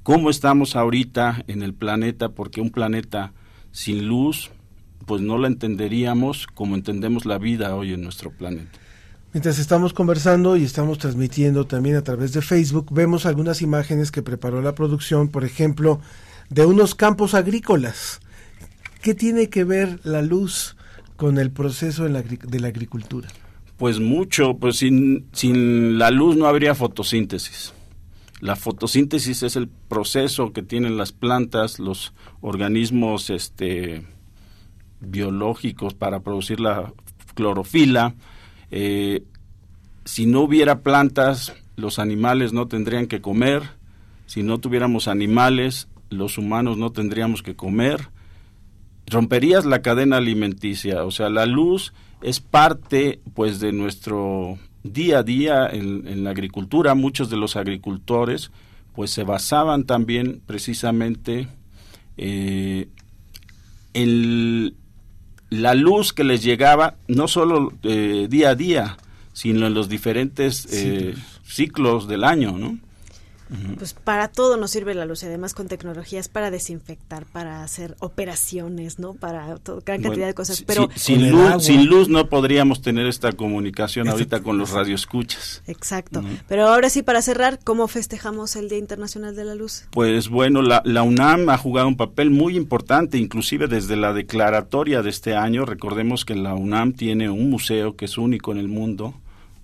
[0.02, 3.32] cómo estamos ahorita en el planeta, porque un planeta
[3.72, 4.50] sin luz,
[5.04, 8.78] pues no la entenderíamos como entendemos la vida hoy en nuestro planeta.
[9.32, 14.22] Mientras estamos conversando y estamos transmitiendo también a través de Facebook, vemos algunas imágenes que
[14.22, 16.00] preparó la producción, por ejemplo,
[16.48, 18.20] de unos campos agrícolas.
[19.02, 20.75] ¿Qué tiene que ver la luz
[21.16, 23.28] con el proceso de la, de la agricultura?
[23.76, 27.74] Pues mucho, pues sin, sin la luz no habría fotosíntesis.
[28.40, 34.04] La fotosíntesis es el proceso que tienen las plantas, los organismos este,
[35.00, 36.92] biológicos para producir la
[37.34, 38.14] clorofila.
[38.70, 39.24] Eh,
[40.04, 43.62] si no hubiera plantas, los animales no tendrían que comer.
[44.26, 48.08] Si no tuviéramos animales, los humanos no tendríamos que comer.
[49.08, 51.04] Romperías la cadena alimenticia.
[51.04, 51.92] O sea, la luz
[52.22, 56.94] es parte pues de nuestro día a día en, la agricultura.
[56.94, 58.50] Muchos de los agricultores
[58.94, 61.48] pues se basaban también precisamente
[62.16, 62.88] eh,
[63.92, 64.74] en
[65.50, 68.96] la luz que les llegaba no solo eh, día a día,
[69.32, 72.78] sino en los diferentes eh, ciclos del año, ¿no?
[73.78, 77.96] Pues para todo nos sirve la luz y además con tecnologías para desinfectar, para hacer
[78.00, 79.14] operaciones, ¿no?
[79.14, 80.62] Para gran cantidad de cosas.
[80.62, 85.62] Pero sin, luz, sin luz no podríamos tener esta comunicación ahorita con los radioescuchas.
[85.66, 86.24] Exacto.
[86.48, 89.84] Pero ahora sí, para cerrar, ¿cómo festejamos el Día Internacional de la Luz?
[89.90, 95.02] Pues bueno, la, la UNAM ha jugado un papel muy importante, inclusive desde la declaratoria
[95.02, 95.64] de este año.
[95.64, 99.14] Recordemos que la UNAM tiene un museo que es único en el mundo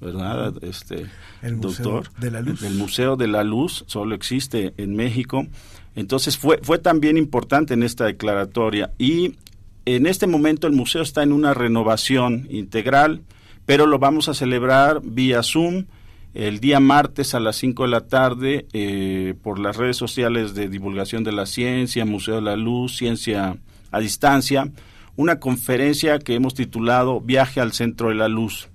[0.03, 0.55] ¿verdad?
[0.63, 1.07] Este,
[1.41, 2.63] el doctor, de la Luz.
[2.63, 5.47] El Museo de la Luz solo existe en México.
[5.95, 8.93] Entonces fue, fue también importante en esta declaratoria.
[8.99, 9.37] Y
[9.85, 13.23] en este momento el museo está en una renovación integral,
[13.67, 15.87] pero lo vamos a celebrar vía Zoom
[16.35, 20.69] el día martes a las 5 de la tarde eh, por las redes sociales de
[20.69, 23.59] divulgación de la ciencia, Museo de la Luz, Ciencia
[23.91, 24.71] a Distancia,
[25.17, 28.71] una conferencia que hemos titulado Viaje al Centro de la Luz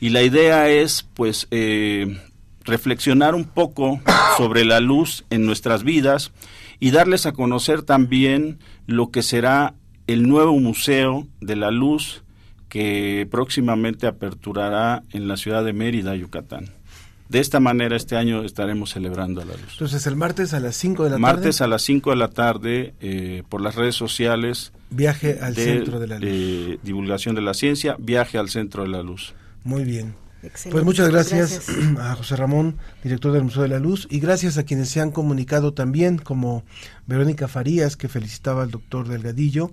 [0.00, 2.20] y la idea es pues eh,
[2.64, 4.00] reflexionar un poco
[4.36, 6.32] sobre la luz en nuestras vidas
[6.80, 9.74] y darles a conocer también lo que será
[10.06, 12.22] el nuevo Museo de la Luz
[12.68, 16.70] que próximamente aperturará en la ciudad de Mérida, Yucatán.
[17.28, 19.72] De esta manera este año estaremos celebrando la luz.
[19.72, 21.22] Entonces el martes a las 5 de la tarde.
[21.22, 24.72] Martes a las 5 de la tarde eh, por las redes sociales.
[24.90, 26.28] Viaje al centro de la luz.
[26.30, 29.34] Eh, divulgación de la ciencia, viaje al centro de la luz.
[29.66, 30.14] Muy bien.
[30.70, 34.62] Pues muchas gracias, a José Ramón, director del Museo de la Luz, y gracias a
[34.62, 36.62] quienes se han comunicado también, como
[37.08, 39.72] Verónica Farías, que felicitaba al doctor Delgadillo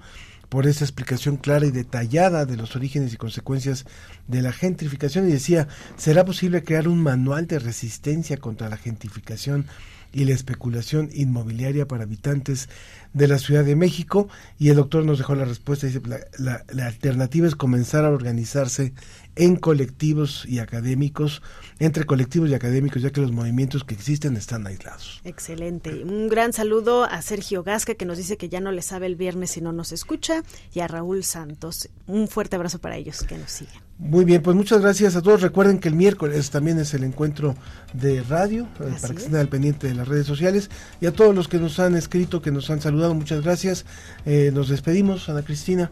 [0.49, 3.85] por esa explicación clara y detallada de los orígenes y consecuencias
[4.27, 9.67] de la gentrificación y decía, ¿será posible crear un manual de resistencia contra la gentrificación
[10.13, 12.69] y la especulación inmobiliaria para habitantes
[13.13, 14.29] de la Ciudad de México?
[14.59, 16.01] Y el doctor nos dejó la respuesta, dice,
[16.37, 18.93] la, alternativa es comenzar a organizarse
[19.35, 21.41] en colectivos y académicos,
[21.79, 25.21] entre colectivos y académicos, ya que los movimientos que existen están aislados.
[25.23, 26.03] Excelente.
[26.03, 29.15] Un gran saludo a Sergio Gasca, que nos dice que ya no le sabe el
[29.15, 30.43] viernes si no nos escucha,
[30.73, 31.89] y a Raúl Santos.
[32.05, 33.81] Un fuerte abrazo para ellos que nos siguen.
[34.03, 35.41] Muy bien, pues muchas gracias a todos.
[35.41, 37.55] Recuerden que el miércoles también es el encuentro
[37.93, 40.69] de radio, eh, para que estén al pendiente de las redes sociales.
[40.99, 43.85] Y a todos los que nos han escrito, que nos han saludado, muchas gracias.
[44.25, 45.89] Eh, nos despedimos, Ana Cristina.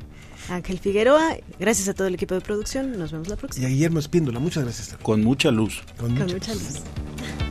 [0.49, 3.63] Ángel Figueroa, gracias a todo el equipo de producción, nos vemos la próxima.
[3.63, 4.97] Y a Guillermo Espíndola, muchas gracias.
[5.01, 5.81] Con mucha luz.
[5.97, 6.81] Con, mucha, luz.
[7.37, 7.50] ¿Cómo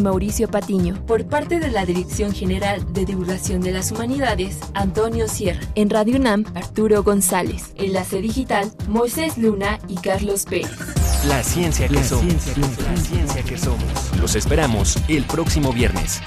[0.01, 1.05] Mauricio Patiño.
[1.05, 5.61] Por parte de la Dirección General de Divulgación de las Humanidades, Antonio Sierra.
[5.75, 7.73] En Radio UNAM, Arturo González.
[7.75, 10.71] Enlace Digital, Moisés Luna y Carlos Pérez.
[11.27, 12.57] La ciencia que somos.
[12.57, 14.17] la ciencia que somos.
[14.19, 16.21] Los esperamos el próximo viernes.